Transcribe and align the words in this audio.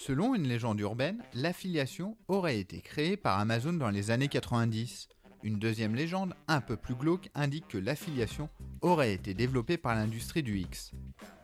Selon 0.00 0.36
une 0.36 0.46
légende 0.46 0.78
urbaine, 0.78 1.24
l'affiliation 1.34 2.16
aurait 2.28 2.60
été 2.60 2.80
créée 2.80 3.16
par 3.16 3.40
Amazon 3.40 3.72
dans 3.72 3.90
les 3.90 4.12
années 4.12 4.28
90. 4.28 5.08
Une 5.42 5.58
deuxième 5.58 5.96
légende, 5.96 6.34
un 6.46 6.60
peu 6.60 6.76
plus 6.76 6.94
glauque, 6.94 7.30
indique 7.34 7.66
que 7.66 7.78
l'affiliation 7.78 8.48
aurait 8.80 9.12
été 9.12 9.34
développée 9.34 9.76
par 9.76 9.96
l'industrie 9.96 10.44
du 10.44 10.56
X. 10.56 10.92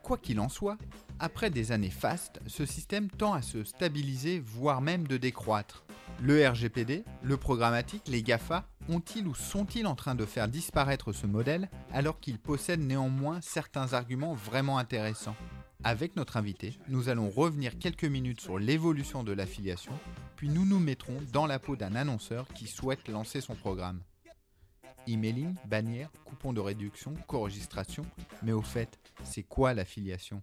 Quoi 0.04 0.18
qu'il 0.18 0.38
en 0.38 0.48
soit, 0.48 0.78
après 1.18 1.50
des 1.50 1.72
années 1.72 1.90
fastes, 1.90 2.38
ce 2.46 2.64
système 2.64 3.10
tend 3.10 3.32
à 3.32 3.42
se 3.42 3.64
stabiliser, 3.64 4.38
voire 4.38 4.80
même 4.80 5.08
de 5.08 5.16
décroître. 5.16 5.84
Le 6.22 6.48
RGPD, 6.48 7.04
le 7.24 7.36
programmatique, 7.36 8.06
les 8.06 8.22
GAFA 8.22 8.68
ont-ils 8.88 9.26
ou 9.26 9.34
sont-ils 9.34 9.88
en 9.88 9.96
train 9.96 10.14
de 10.14 10.26
faire 10.26 10.46
disparaître 10.46 11.12
ce 11.12 11.26
modèle 11.26 11.68
alors 11.92 12.20
qu'ils 12.20 12.38
possèdent 12.38 12.86
néanmoins 12.86 13.40
certains 13.40 13.94
arguments 13.94 14.34
vraiment 14.34 14.78
intéressants? 14.78 15.36
Avec 15.84 16.16
notre 16.16 16.38
invité, 16.38 16.78
nous 16.88 17.10
allons 17.10 17.28
revenir 17.28 17.78
quelques 17.78 18.04
minutes 18.04 18.40
sur 18.40 18.58
l'évolution 18.58 19.22
de 19.22 19.32
l'affiliation, 19.32 19.92
puis 20.34 20.48
nous 20.48 20.64
nous 20.64 20.78
mettrons 20.78 21.18
dans 21.30 21.46
la 21.46 21.58
peau 21.58 21.76
d'un 21.76 21.94
annonceur 21.94 22.48
qui 22.48 22.66
souhaite 22.66 23.06
lancer 23.08 23.42
son 23.42 23.54
programme. 23.54 24.00
Emailing, 25.06 25.54
bannière, 25.66 26.10
coupon 26.24 26.54
de 26.54 26.60
réduction, 26.60 27.12
co-registration, 27.26 28.06
mais 28.42 28.52
au 28.52 28.62
fait, 28.62 28.98
c'est 29.22 29.42
quoi 29.42 29.74
l'affiliation? 29.74 30.42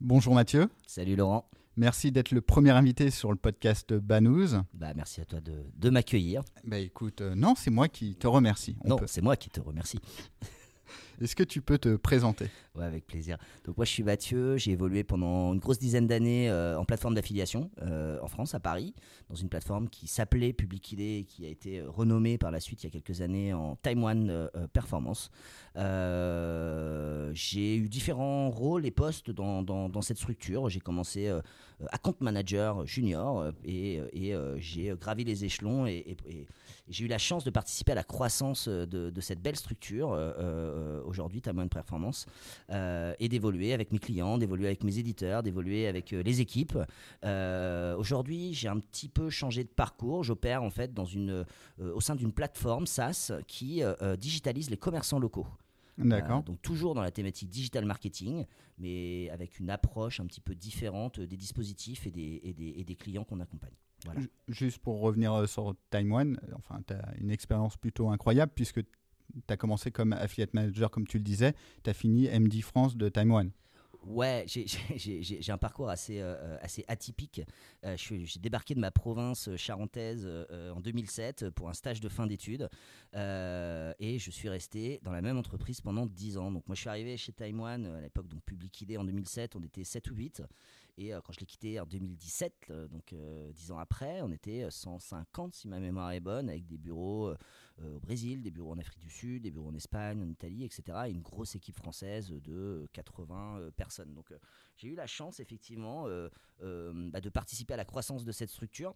Bonjour 0.00 0.34
Mathieu. 0.34 0.68
Salut 0.86 1.14
Laurent. 1.14 1.48
Merci 1.76 2.10
d'être 2.10 2.32
le 2.32 2.40
premier 2.40 2.70
invité 2.70 3.10
sur 3.10 3.30
le 3.30 3.36
podcast 3.36 3.94
Banous. 3.94 4.56
Bah, 4.74 4.92
merci 4.96 5.20
à 5.20 5.24
toi 5.24 5.40
de, 5.40 5.90
m'accueillir. 5.90 6.42
Bah 6.64 6.78
écoute, 6.78 7.20
euh, 7.20 7.36
non, 7.36 7.54
c'est 7.54 7.70
moi 7.70 7.88
qui 7.88 8.16
te 8.16 8.26
remercie. 8.26 8.76
non, 8.84 8.98
c'est 9.06 9.22
moi 9.22 9.36
qui 9.36 9.48
te 9.48 9.60
remercie. 9.60 10.00
Est-ce 11.20 11.36
que 11.36 11.42
tu 11.42 11.60
peux 11.60 11.76
te 11.76 11.96
présenter? 11.96 12.46
Ouais, 12.74 12.84
avec 12.84 13.06
plaisir. 13.06 13.36
Donc 13.64 13.76
moi 13.76 13.84
je 13.84 13.90
suis 13.90 14.02
Mathieu, 14.02 14.56
j'ai 14.56 14.70
évolué 14.70 15.04
pendant 15.04 15.52
une 15.52 15.58
grosse 15.58 15.78
dizaine 15.78 16.06
d'années 16.06 16.48
euh, 16.48 16.78
en 16.78 16.86
plateforme 16.86 17.14
d'affiliation 17.14 17.70
euh, 17.82 18.18
en 18.22 18.28
France, 18.28 18.54
à 18.54 18.60
Paris, 18.60 18.94
dans 19.28 19.34
une 19.34 19.50
plateforme 19.50 19.90
qui 19.90 20.06
s'appelait 20.06 20.54
Public 20.54 20.92
ID 20.92 21.00
et 21.00 21.24
qui 21.24 21.44
a 21.44 21.48
été 21.48 21.80
euh, 21.80 21.90
renommée 21.90 22.38
par 22.38 22.50
la 22.50 22.58
suite 22.58 22.82
il 22.82 22.86
y 22.86 22.88
a 22.88 22.90
quelques 22.90 23.20
années 23.20 23.52
en 23.52 23.76
Time 23.76 24.02
One 24.02 24.50
Performance. 24.72 25.30
J'ai 27.34 27.76
eu 27.76 27.88
différents 27.88 28.50
rôles 28.50 28.86
et 28.86 28.90
postes 28.90 29.30
dans, 29.30 30.02
cette 30.02 30.18
structure. 30.18 30.68
J'ai 30.68 30.80
commencé 30.80 31.28
à 31.28 31.98
compte 31.98 32.20
manager 32.20 32.86
junior 32.86 33.52
et, 33.64 34.00
j'ai 34.58 34.94
gravi 35.00 35.24
les 35.24 35.44
échelons 35.44 35.86
et, 35.86 36.16
j'ai 36.88 37.04
eu 37.04 37.08
la 37.08 37.18
chance 37.18 37.44
de 37.44 37.50
participer 37.50 37.92
à 37.92 37.94
la 37.94 38.04
croissance 38.04 38.68
de, 38.68 39.20
cette 39.20 39.40
belle 39.40 39.56
structure 39.56 40.10
aujourd'hui, 41.06 41.40
Time 41.40 41.58
One 41.58 41.68
Performance. 41.68 42.26
Euh, 42.70 43.14
et 43.18 43.28
d'évoluer 43.28 43.72
avec 43.72 43.92
mes 43.92 43.98
clients, 43.98 44.38
d'évoluer 44.38 44.66
avec 44.66 44.84
mes 44.84 44.98
éditeurs, 44.98 45.42
d'évoluer 45.42 45.86
avec 45.86 46.12
euh, 46.12 46.22
les 46.22 46.40
équipes. 46.40 46.78
Euh, 47.24 47.96
aujourd'hui, 47.96 48.54
j'ai 48.54 48.68
un 48.68 48.78
petit 48.78 49.08
peu 49.08 49.30
changé 49.30 49.64
de 49.64 49.68
parcours. 49.68 50.24
J'opère 50.24 50.62
en 50.62 50.70
fait 50.70 50.94
dans 50.94 51.04
une, 51.04 51.44
au 51.78 52.00
sein 52.00 52.14
d'une 52.14 52.32
plateforme 52.32 52.86
SaaS 52.86 53.32
qui 53.46 53.82
digitalise 54.18 54.70
les 54.70 54.76
commerçants 54.76 55.18
locaux. 55.18 55.46
D'accord. 55.98 56.42
donc 56.42 56.60
toujours 56.62 56.94
dans 56.94 57.02
la 57.02 57.10
thématique 57.10 57.48
digital 57.50 57.84
marketing, 57.84 58.46
mais 58.78 59.28
avec 59.30 59.58
une 59.58 59.70
approche 59.70 60.20
un 60.20 60.26
petit 60.26 60.40
peu 60.40 60.54
différente 60.54 61.20
des 61.20 61.36
dispositifs 61.36 62.06
et 62.06 62.10
des, 62.10 62.40
et 62.42 62.54
des, 62.54 62.74
et 62.76 62.84
des 62.84 62.96
clients 62.96 63.24
qu'on 63.24 63.40
accompagne. 63.40 63.74
Voilà. 64.04 64.20
Juste 64.48 64.78
pour 64.78 65.00
revenir 65.00 65.48
sur 65.48 65.74
Time 65.90 66.12
One, 66.12 66.40
enfin, 66.54 66.80
tu 66.86 66.94
as 66.94 67.14
une 67.18 67.30
expérience 67.30 67.76
plutôt 67.76 68.08
incroyable 68.08 68.52
puisque 68.54 68.80
tu 68.82 68.88
as 69.48 69.56
commencé 69.56 69.90
comme 69.90 70.12
affiliate 70.12 70.54
manager, 70.54 70.90
comme 70.90 71.06
tu 71.06 71.18
le 71.18 71.24
disais, 71.24 71.54
tu 71.84 71.90
as 71.90 71.94
fini 71.94 72.28
MD 72.28 72.62
France 72.62 72.96
de 72.96 73.08
Time 73.08 73.32
One. 73.32 73.50
Ouais, 74.06 74.46
j'ai 74.96 75.52
un 75.52 75.58
parcours 75.58 75.90
assez, 75.90 76.20
euh, 76.20 76.56
assez 76.62 76.84
atypique. 76.88 77.42
Euh, 77.84 77.96
j'ai 77.96 78.40
débarqué 78.40 78.74
de 78.74 78.80
ma 78.80 78.90
province 78.90 79.54
charentaise 79.56 80.22
euh, 80.26 80.72
en 80.72 80.80
2007 80.80 81.50
pour 81.50 81.68
un 81.68 81.74
stage 81.74 82.00
de 82.00 82.08
fin 82.08 82.26
d'études 82.26 82.68
et 83.14 84.18
je 84.18 84.30
suis 84.30 84.48
resté 84.48 85.00
dans 85.02 85.12
la 85.12 85.20
même 85.20 85.36
entreprise 85.36 85.80
pendant 85.80 86.06
10 86.06 86.38
ans. 86.38 86.50
Donc 86.50 86.66
moi 86.66 86.74
je 86.74 86.80
suis 86.80 86.88
arrivé 86.88 87.16
chez 87.16 87.32
Time 87.32 87.60
à 87.60 87.76
l'époque 88.00 88.28
donc 88.28 88.42
Public 88.44 88.80
ID 88.80 88.96
en 88.96 89.04
2007, 89.04 89.56
on 89.56 89.62
était 89.62 89.84
7 89.84 90.10
ou 90.10 90.14
8 90.14 90.42
et 91.00 91.12
quand 91.24 91.32
je 91.32 91.40
l'ai 91.40 91.46
quitté 91.46 91.80
en 91.80 91.86
2017, 91.86 92.72
donc 92.90 93.14
10 93.54 93.72
ans 93.72 93.78
après, 93.78 94.20
on 94.22 94.30
était 94.30 94.70
150 94.70 95.54
si 95.54 95.68
ma 95.68 95.80
mémoire 95.80 96.12
est 96.12 96.20
bonne 96.20 96.48
avec 96.48 96.66
des 96.66 96.78
bureaux 96.78 97.34
euh, 97.82 97.96
au 97.96 98.00
Brésil, 98.00 98.42
des 98.42 98.50
bureaux 98.50 98.72
en 98.72 98.78
Afrique 98.78 99.00
du 99.00 99.10
Sud, 99.10 99.42
des 99.42 99.50
bureaux 99.50 99.68
en 99.68 99.74
Espagne, 99.74 100.22
en 100.22 100.28
Italie, 100.28 100.64
etc. 100.64 100.98
Et 101.06 101.10
une 101.10 101.22
grosse 101.22 101.54
équipe 101.54 101.76
française 101.76 102.30
de 102.30 102.86
80 102.92 103.58
euh, 103.58 103.70
personnes. 103.70 104.14
Donc 104.14 104.30
euh, 104.32 104.38
j'ai 104.76 104.88
eu 104.88 104.94
la 104.94 105.06
chance 105.06 105.40
effectivement 105.40 106.06
bah, 106.60 107.20
de 107.20 107.28
participer 107.28 107.74
à 107.74 107.76
la 107.76 107.84
croissance 107.84 108.24
de 108.24 108.32
cette 108.32 108.50
structure 108.50 108.94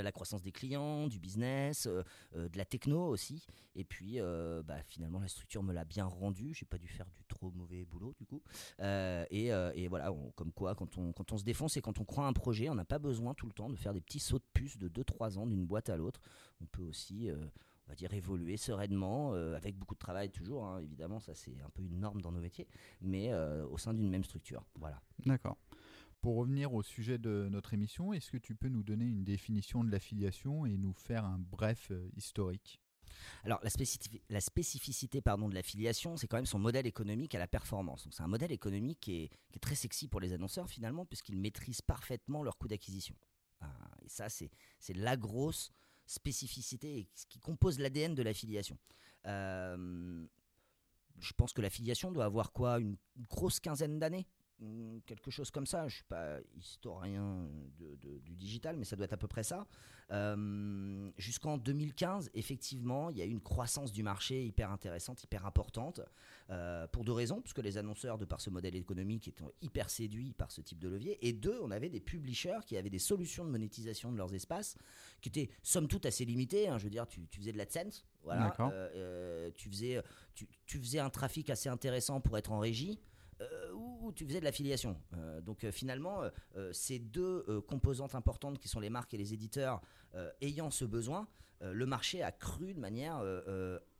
la 0.00 0.12
croissance 0.12 0.42
des 0.42 0.52
clients, 0.52 1.06
du 1.08 1.18
business, 1.18 1.86
de 1.86 2.56
la 2.56 2.64
techno 2.64 3.06
aussi. 3.06 3.44
Et 3.74 3.84
puis, 3.84 4.18
bah, 4.64 4.82
finalement, 4.86 5.20
la 5.20 5.28
structure 5.28 5.62
me 5.62 5.72
l'a 5.72 5.84
bien 5.84 6.06
rendu. 6.06 6.54
J'ai 6.54 6.66
pas 6.66 6.78
dû 6.78 6.88
faire 6.88 7.06
du 7.10 7.24
trop 7.24 7.50
mauvais 7.50 7.84
boulot 7.84 8.14
du 8.16 8.24
coup. 8.24 8.42
et, 8.80 9.88
voilà, 9.88 10.10
comme 10.34 10.52
quoi, 10.52 10.74
quand 10.74 10.96
on, 10.96 11.38
se 11.38 11.44
défonce 11.44 11.76
et 11.76 11.82
quand 11.82 11.98
on 12.00 12.04
croit 12.04 12.26
un 12.26 12.32
projet, 12.32 12.68
on 12.68 12.74
n'a 12.74 12.84
pas 12.84 12.98
besoin 12.98 13.34
tout 13.34 13.46
le 13.46 13.52
temps 13.52 13.68
de 13.68 13.76
faire 13.76 13.92
des 13.92 14.00
petits 14.00 14.20
sauts 14.20 14.38
de 14.38 14.44
puce 14.54 14.78
de 14.78 14.88
2-3 14.88 15.38
ans 15.38 15.46
d'une 15.46 15.66
boîte 15.66 15.90
à 15.90 15.96
l'autre. 15.96 16.20
On 16.60 16.66
peut 16.66 16.82
aussi 16.82 17.30
on 17.86 17.90
va 17.90 17.94
dire, 17.94 18.12
évoluer 18.14 18.56
sereinement, 18.56 19.34
euh, 19.34 19.56
avec 19.56 19.76
beaucoup 19.76 19.94
de 19.94 20.00
travail 20.00 20.30
toujours, 20.30 20.66
hein. 20.66 20.80
évidemment, 20.80 21.20
ça 21.20 21.34
c'est 21.34 21.60
un 21.64 21.70
peu 21.70 21.82
une 21.82 21.98
norme 21.98 22.20
dans 22.20 22.32
nos 22.32 22.40
métiers, 22.40 22.66
mais 23.00 23.32
euh, 23.32 23.66
au 23.66 23.78
sein 23.78 23.94
d'une 23.94 24.08
même 24.08 24.24
structure. 24.24 24.64
Voilà. 24.76 25.00
D'accord. 25.26 25.58
Pour 26.22 26.36
revenir 26.36 26.72
au 26.72 26.84
sujet 26.84 27.18
de 27.18 27.48
notre 27.50 27.74
émission, 27.74 28.12
est-ce 28.12 28.30
que 28.30 28.36
tu 28.36 28.54
peux 28.54 28.68
nous 28.68 28.84
donner 28.84 29.04
une 29.04 29.24
définition 29.24 29.82
de 29.82 29.90
l'affiliation 29.90 30.64
et 30.64 30.76
nous 30.76 30.92
faire 30.92 31.24
un 31.24 31.38
bref 31.38 31.88
euh, 31.90 32.08
historique? 32.16 32.80
Alors, 33.42 33.60
la, 33.62 33.70
spécificité 34.40 35.20
de 35.20 35.54
l'affiliation, 35.54 36.16
c'est 36.16 36.28
quand 36.28 36.36
même 36.36 36.46
son 36.46 36.60
modèle 36.60 36.86
économique 36.86 37.34
à 37.34 37.40
la 37.40 37.48
performance. 37.48 38.08
c'est 38.12 38.22
un 38.22 38.28
modèle 38.28 38.52
économique 38.52 39.00
qui 39.00 39.24
est, 39.24 39.58
très 39.60 39.74
sexy 39.74 40.06
pour 40.06 40.20
les 40.20 40.32
annonceurs 40.32 40.68
finalement, 40.68 41.04
puisqu'ils 41.04 41.36
maîtrisent 41.36 41.82
parfaitement 41.82 42.44
leur 42.44 42.56
coût 42.56 42.68
d'acquisition. 42.68 43.16
et 44.02 44.08
ça, 44.08 44.28
c'est 44.28 44.50
la 44.94 45.16
grosse 45.16 45.72
spécificité 46.06 47.08
qui 47.28 47.40
compose 47.40 47.80
l'ADN 47.80 48.14
de 48.14 48.22
l'affiliation. 48.22 48.78
Euh, 49.26 50.24
je 51.18 51.32
pense 51.32 51.52
que 51.52 51.62
l'affiliation 51.62 52.12
doit 52.12 52.24
avoir 52.24 52.52
quoi? 52.52 52.78
Une 52.78 52.96
grosse 53.28 53.58
quinzaine 53.58 53.98
d'années? 53.98 54.26
Quelque 55.06 55.30
chose 55.30 55.50
comme 55.50 55.66
ça. 55.66 55.88
Je 55.88 55.96
suis 55.96 56.04
pas 56.04 56.38
historien 56.56 57.48
du 57.78 58.36
digital, 58.36 58.76
mais 58.76 58.84
ça 58.84 58.96
doit 58.96 59.04
être 59.04 59.12
à 59.12 59.18
peu 59.18 59.28
près 59.28 59.42
ça. 59.42 59.66
Euh, 60.12 61.10
jusqu'en 61.16 61.56
2015, 61.56 62.30
effectivement, 62.34 63.08
il 63.08 63.16
y 63.16 63.22
a 63.22 63.24
eu 63.24 63.30
une 63.30 63.40
croissance 63.40 63.92
du 63.92 64.02
marché 64.02 64.44
hyper 64.44 64.70
intéressante, 64.70 65.22
hyper 65.24 65.46
importante, 65.46 66.00
euh, 66.50 66.86
pour 66.88 67.04
deux 67.04 67.12
raisons, 67.12 67.40
puisque 67.40 67.60
les 67.60 67.78
annonceurs, 67.78 68.18
de 68.18 68.26
par 68.26 68.40
ce 68.40 68.50
modèle 68.50 68.76
économique, 68.76 69.28
étaient 69.28 69.44
hyper 69.62 69.88
séduits 69.88 70.34
par 70.34 70.50
ce 70.50 70.60
type 70.60 70.78
de 70.78 70.88
levier, 70.88 71.26
et 71.26 71.32
deux, 71.32 71.58
on 71.62 71.70
avait 71.70 71.88
des 71.88 72.00
publishers 72.00 72.60
qui 72.66 72.76
avaient 72.76 72.90
des 72.90 72.98
solutions 72.98 73.44
de 73.44 73.50
monétisation 73.50 74.12
de 74.12 74.18
leurs 74.18 74.34
espaces, 74.34 74.76
qui 75.22 75.30
étaient 75.30 75.48
somme 75.62 75.88
toute 75.88 76.04
assez 76.04 76.24
limitées. 76.26 76.68
Hein. 76.68 76.76
je 76.76 76.84
veux 76.84 76.90
dire, 76.90 77.06
tu, 77.06 77.26
faisais 77.30 77.52
de 77.52 77.58
l'AdSense, 77.58 78.04
voilà, 78.22 78.54
euh, 78.60 79.50
tu, 79.54 79.70
faisais, 79.70 80.02
tu, 80.34 80.46
tu 80.66 80.78
faisais 80.78 80.98
un 80.98 81.10
trafic 81.10 81.48
assez 81.48 81.70
intéressant 81.70 82.20
pour 82.20 82.36
être 82.36 82.52
en 82.52 82.58
régie. 82.58 83.00
Euh, 83.42 83.72
ou 83.72 84.12
tu 84.12 84.26
faisais 84.26 84.40
de 84.40 84.44
l'affiliation. 84.44 84.96
Euh, 85.16 85.40
donc 85.40 85.64
euh, 85.64 85.72
finalement, 85.72 86.22
ces 86.72 86.98
deux 86.98 87.44
composantes 87.66 88.14
importantes 88.14 88.58
qui 88.58 88.68
sont 88.68 88.80
les 88.80 88.90
marques 88.90 89.14
et 89.14 89.16
les 89.16 89.32
éditeurs 89.32 89.80
ayant 90.40 90.70
ce 90.70 90.84
besoin, 90.84 91.28
le 91.60 91.86
marché 91.86 92.22
a 92.22 92.32
cru 92.32 92.74
de 92.74 92.80
manière 92.80 93.22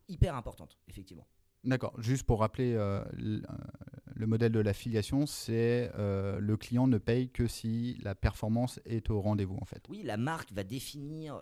hyper 0.08 0.34
importante, 0.34 0.78
effectivement. 0.88 1.26
D'accord. 1.64 1.94
Juste 2.00 2.24
pour 2.24 2.40
rappeler, 2.40 2.74
le 3.14 4.26
modèle 4.26 4.52
de 4.52 4.60
l'affiliation, 4.60 5.26
c'est 5.26 5.90
le 5.96 6.56
client 6.56 6.86
ne 6.86 6.98
paye 6.98 7.30
que 7.30 7.46
si 7.46 7.98
la 8.02 8.14
performance 8.14 8.80
est 8.84 9.10
au 9.10 9.20
rendez-vous, 9.20 9.58
en 9.60 9.64
fait. 9.64 9.84
Oui, 9.88 10.02
la 10.02 10.16
marque 10.16 10.52
va 10.52 10.64
définir 10.64 11.40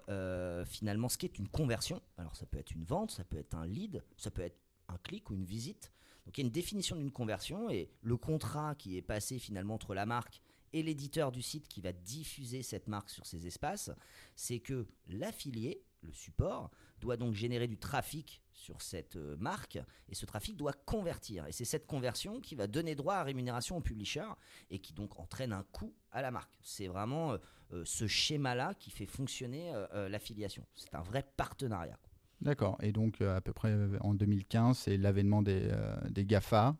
finalement 0.66 1.08
ce 1.08 1.18
qu'est 1.18 1.38
une 1.38 1.48
conversion. 1.48 2.00
Alors 2.18 2.36
ça 2.36 2.46
peut 2.46 2.58
être 2.58 2.72
une 2.72 2.84
vente, 2.84 3.10
ça 3.10 3.24
peut 3.24 3.38
être 3.38 3.54
un 3.54 3.66
lead, 3.66 4.02
ça 4.16 4.30
peut 4.30 4.42
être 4.42 4.58
un 4.88 4.98
clic 4.98 5.30
ou 5.30 5.34
une 5.34 5.44
visite. 5.44 5.92
Donc 6.30 6.38
il 6.38 6.42
y 6.42 6.44
a 6.44 6.46
une 6.46 6.52
définition 6.52 6.94
d'une 6.94 7.10
conversion 7.10 7.70
et 7.70 7.90
le 8.02 8.16
contrat 8.16 8.76
qui 8.76 8.96
est 8.96 9.02
passé 9.02 9.40
finalement 9.40 9.74
entre 9.74 9.96
la 9.96 10.06
marque 10.06 10.40
et 10.72 10.80
l'éditeur 10.80 11.32
du 11.32 11.42
site 11.42 11.66
qui 11.66 11.80
va 11.80 11.92
diffuser 11.92 12.62
cette 12.62 12.86
marque 12.86 13.10
sur 13.10 13.26
ces 13.26 13.48
espaces, 13.48 13.90
c'est 14.36 14.60
que 14.60 14.86
l'affilié, 15.08 15.82
le 16.02 16.12
support, 16.12 16.70
doit 17.00 17.16
donc 17.16 17.34
générer 17.34 17.66
du 17.66 17.78
trafic 17.78 18.44
sur 18.52 18.80
cette 18.80 19.16
euh, 19.16 19.36
marque 19.40 19.80
et 20.08 20.14
ce 20.14 20.24
trafic 20.24 20.56
doit 20.56 20.72
convertir. 20.72 21.48
Et 21.48 21.52
c'est 21.52 21.64
cette 21.64 21.88
conversion 21.88 22.40
qui 22.40 22.54
va 22.54 22.68
donner 22.68 22.94
droit 22.94 23.16
à 23.16 23.24
rémunération 23.24 23.78
au 23.78 23.80
publisher 23.80 24.28
et 24.70 24.78
qui 24.78 24.92
donc 24.92 25.18
entraîne 25.18 25.52
un 25.52 25.64
coût 25.72 25.92
à 26.12 26.22
la 26.22 26.30
marque. 26.30 26.56
C'est 26.62 26.86
vraiment 26.86 27.32
euh, 27.32 27.38
euh, 27.72 27.84
ce 27.84 28.06
schéma-là 28.06 28.74
qui 28.74 28.92
fait 28.92 29.06
fonctionner 29.06 29.72
l'affiliation. 30.08 30.64
C'est 30.76 30.94
un 30.94 31.02
vrai 31.02 31.28
partenariat. 31.36 31.98
D'accord. 32.40 32.78
Et 32.82 32.92
donc, 32.92 33.20
euh, 33.20 33.36
à 33.36 33.40
peu 33.40 33.52
près 33.52 33.70
euh, 33.70 33.98
en 34.00 34.14
2015, 34.14 34.78
c'est 34.78 34.96
l'avènement 34.96 35.42
des, 35.42 35.68
euh, 35.70 35.96
des 36.10 36.24
GAFA. 36.24 36.76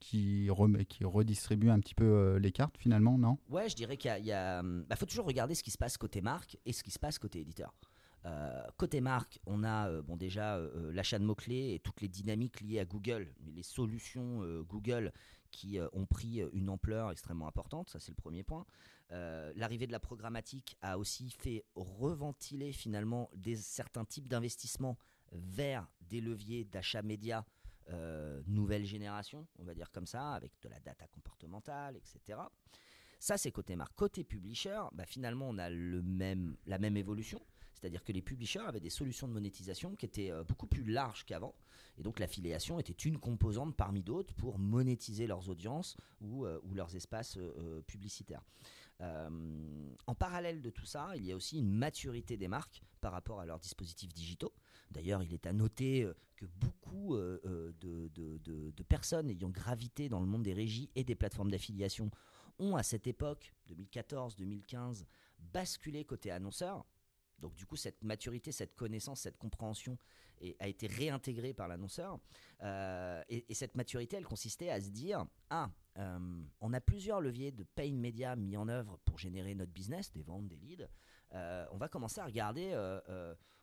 qui, 0.00 0.48
remet, 0.48 0.86
qui 0.86 1.04
redistribue 1.04 1.68
un 1.68 1.78
petit 1.78 1.94
peu 1.94 2.38
les 2.38 2.50
cartes 2.50 2.78
finalement, 2.78 3.18
non? 3.18 3.36
Ouais, 3.50 3.68
je 3.68 3.76
dirais 3.76 3.98
qu'il 3.98 4.24
y 4.24 4.32
a, 4.32 4.62
bah, 4.62 4.96
faut 4.96 5.04
toujours 5.04 5.26
regarder 5.26 5.54
ce 5.54 5.62
qui 5.62 5.70
se 5.70 5.76
passe 5.76 5.98
côté 5.98 6.22
marque 6.22 6.56
et 6.64 6.72
ce 6.72 6.82
qui 6.82 6.90
se 6.90 6.98
passe 6.98 7.18
côté 7.18 7.40
éditeur. 7.40 7.74
Côté 8.76 9.00
marque, 9.00 9.40
on 9.46 9.64
a 9.64 10.00
bon 10.02 10.16
déjà 10.16 10.60
l'achat 10.92 11.18
de 11.18 11.24
mots-clés 11.24 11.74
et 11.74 11.80
toutes 11.80 12.00
les 12.00 12.08
dynamiques 12.08 12.60
liées 12.60 12.78
à 12.78 12.84
Google, 12.84 13.32
les 13.54 13.62
solutions 13.62 14.62
Google 14.62 15.12
qui 15.50 15.78
ont 15.92 16.06
pris 16.06 16.40
une 16.52 16.68
ampleur 16.70 17.10
extrêmement 17.10 17.48
importante, 17.48 17.90
ça 17.90 17.98
c'est 17.98 18.12
le 18.12 18.16
premier 18.16 18.44
point. 18.44 18.64
L'arrivée 19.10 19.88
de 19.88 19.92
la 19.92 19.98
programmatique 19.98 20.76
a 20.82 20.98
aussi 20.98 21.30
fait 21.30 21.64
reventiler 21.74 22.72
finalement 22.72 23.28
des, 23.34 23.56
certains 23.56 24.04
types 24.04 24.28
d'investissements 24.28 24.96
vers 25.32 25.88
des 26.00 26.20
leviers 26.20 26.64
d'achat 26.64 27.02
média 27.02 27.44
euh, 27.90 28.40
nouvelle 28.46 28.84
génération, 28.84 29.46
on 29.58 29.64
va 29.64 29.74
dire 29.74 29.90
comme 29.90 30.06
ça, 30.06 30.32
avec 30.34 30.52
de 30.62 30.68
la 30.68 30.78
data 30.80 31.06
comportementale, 31.08 31.96
etc. 31.96 32.38
Ça, 33.18 33.36
c'est 33.36 33.50
côté 33.50 33.76
marque. 33.76 33.94
Côté 33.94 34.24
publisher, 34.24 34.80
bah, 34.92 35.04
finalement, 35.04 35.48
on 35.48 35.58
a 35.58 35.68
le 35.68 36.02
même, 36.02 36.56
la 36.66 36.78
même 36.78 36.96
évolution. 36.96 37.40
C'est-à-dire 37.74 38.04
que 38.04 38.12
les 38.12 38.22
publishers 38.22 38.60
avaient 38.60 38.80
des 38.80 38.90
solutions 38.90 39.28
de 39.28 39.32
monétisation 39.32 39.96
qui 39.96 40.06
étaient 40.06 40.30
euh, 40.30 40.44
beaucoup 40.44 40.66
plus 40.66 40.84
larges 40.84 41.24
qu'avant. 41.24 41.54
Et 41.98 42.02
donc 42.02 42.18
l'affiliation 42.18 42.78
était 42.78 42.92
une 42.92 43.18
composante 43.18 43.76
parmi 43.76 44.02
d'autres 44.02 44.34
pour 44.34 44.58
monétiser 44.58 45.26
leurs 45.26 45.48
audiences 45.48 45.96
ou, 46.20 46.46
euh, 46.46 46.60
leurs 46.74 46.94
espaces 46.96 47.38
publicitaires. 47.86 48.42
en 49.00 50.14
parallèle 50.14 50.62
de 50.62 50.70
tout 50.70 50.86
ça, 50.86 51.12
il 51.16 51.24
y 51.24 51.32
a 51.32 51.36
aussi 51.36 51.58
une 51.58 51.70
maturité 51.70 52.36
des 52.36 52.48
marques 52.48 52.82
par 53.02 53.12
rapport 53.12 53.40
à 53.40 53.46
leurs 53.46 53.58
dispositifs 53.58 54.14
digitaux. 54.14 54.54
D'ailleurs, 54.92 55.22
il 55.22 55.34
est 55.34 55.46
à 55.46 55.52
noter 55.52 56.02
euh, 56.02 56.14
que 56.36 56.46
beaucoup 56.46 57.16
euh, 57.16 57.40
euh, 57.44 57.72
de, 57.80 58.82
personnes 58.88 59.30
ayant 59.30 59.50
gravité 59.50 60.08
dans 60.08 60.20
le 60.20 60.26
monde 60.26 60.42
des 60.42 60.52
régies 60.52 60.90
et 60.94 61.04
des 61.04 61.14
plateformes 61.14 61.50
d'affiliation 61.50 62.10
ont 62.58 62.76
à 62.76 62.82
cette 62.82 63.06
époque, 63.06 63.52
2014-2015, 63.70 65.04
basculé 65.52 66.04
côté 66.04 66.30
annonceur. 66.30 66.84
Donc 67.42 67.54
du 67.54 67.66
coup, 67.66 67.76
cette 67.76 68.02
maturité, 68.02 68.52
cette 68.52 68.74
connaissance, 68.74 69.20
cette 69.20 69.36
compréhension 69.36 69.98
a 70.58 70.66
été 70.66 70.86
réintégrée 70.86 71.52
par 71.52 71.68
l'annonceur. 71.68 72.18
et, 72.62 73.54
cette 73.54 73.76
maturité, 73.76 74.16
elle 74.16 74.24
consistait 74.24 74.70
à 74.70 74.80
se 74.80 74.88
dire, 74.88 75.26
ah, 75.50 75.70
on 76.60 76.72
a 76.72 76.80
plusieurs 76.80 77.20
leviers 77.20 77.52
de 77.52 77.62
paid 77.62 77.94
media 77.94 78.34
mis 78.34 78.56
en 78.56 78.68
œuvre 78.68 78.98
pour 79.04 79.18
générer 79.18 79.54
notre 79.54 79.72
business, 79.72 80.10
des 80.12 80.22
ventes, 80.22 80.48
des 80.48 80.56
leads. 80.56 80.88
on 81.32 81.76
va 81.76 81.88
commencer 81.88 82.20
à 82.20 82.24
regarder 82.24 82.74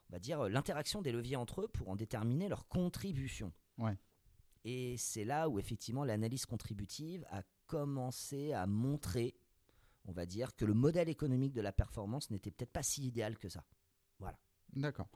on 0.10 0.14
va 0.14 0.20
dire, 0.20 0.50
l'interaction 0.50 1.02
des 1.02 1.12
leviers 1.12 1.36
entre 1.36 1.62
eux 1.62 1.68
pour 1.68 1.90
en 1.90 1.96
déterminer 1.96 2.50
leur 2.50 2.68
contribution. 2.68 3.54
Ouais. 3.78 3.98
Et 4.66 4.98
c'est 4.98 5.24
là 5.24 5.50
où 5.50 5.60
effectivement 5.60 6.04
l'analyse 6.04 6.46
contributive 6.46 7.26
a 7.30 7.44
commencé 7.68 8.52
à 8.54 8.66
montrer, 8.66 9.36
on 10.06 10.12
va 10.12 10.26
dire, 10.26 10.56
que 10.56 10.66
le 10.66 10.74
modèle 10.74 11.10
économique 11.10 11.54
de 11.54 11.62
la 11.62 11.72
performance 11.72 12.32
n'était 12.32 12.52
peut-être 12.52 12.72
pas 12.72 12.84
si 12.84 13.06
idéal 13.08 13.38
que 13.38 13.50
ça. 13.50 13.64
Voilà. 14.20 14.38
D'accord. 14.74 15.10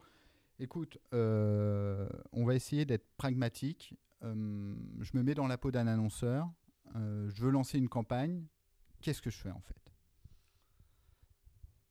Écoute, 0.58 0.98
euh, 1.12 2.08
on 2.32 2.44
va 2.44 2.54
essayer 2.54 2.84
d'être 2.84 3.06
pragmatique. 3.16 3.94
Euh, 4.22 4.74
je 5.00 5.16
me 5.16 5.22
mets 5.22 5.34
dans 5.34 5.46
la 5.46 5.58
peau 5.58 5.70
d'un 5.70 5.86
annonceur. 5.86 6.48
Euh, 6.94 7.28
je 7.34 7.42
veux 7.42 7.50
lancer 7.50 7.78
une 7.78 7.88
campagne. 7.88 8.46
Qu'est-ce 9.00 9.20
que 9.20 9.30
je 9.30 9.38
fais 9.38 9.50
en 9.50 9.60
fait? 9.60 9.74